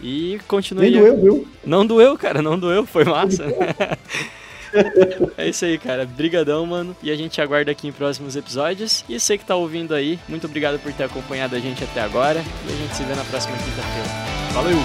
[0.02, 0.90] E continue.
[0.90, 1.48] Nem doeu, viu?
[1.64, 3.44] Não doeu, cara, não doeu, foi massa.
[5.36, 6.06] é isso aí, cara.
[6.06, 6.96] Brigadão, mano.
[7.02, 9.04] E a gente aguarda aqui em próximos episódios.
[9.08, 12.42] E você que tá ouvindo aí, muito obrigado por ter acompanhado a gente até agora.
[12.66, 14.08] E a gente se vê na próxima quinta-feira.
[14.52, 14.76] Valeu!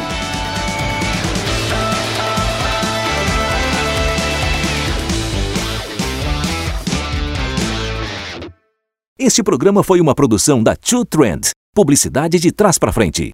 [9.18, 13.32] Este programa foi uma produção da Two Trend, publicidade de trás para frente.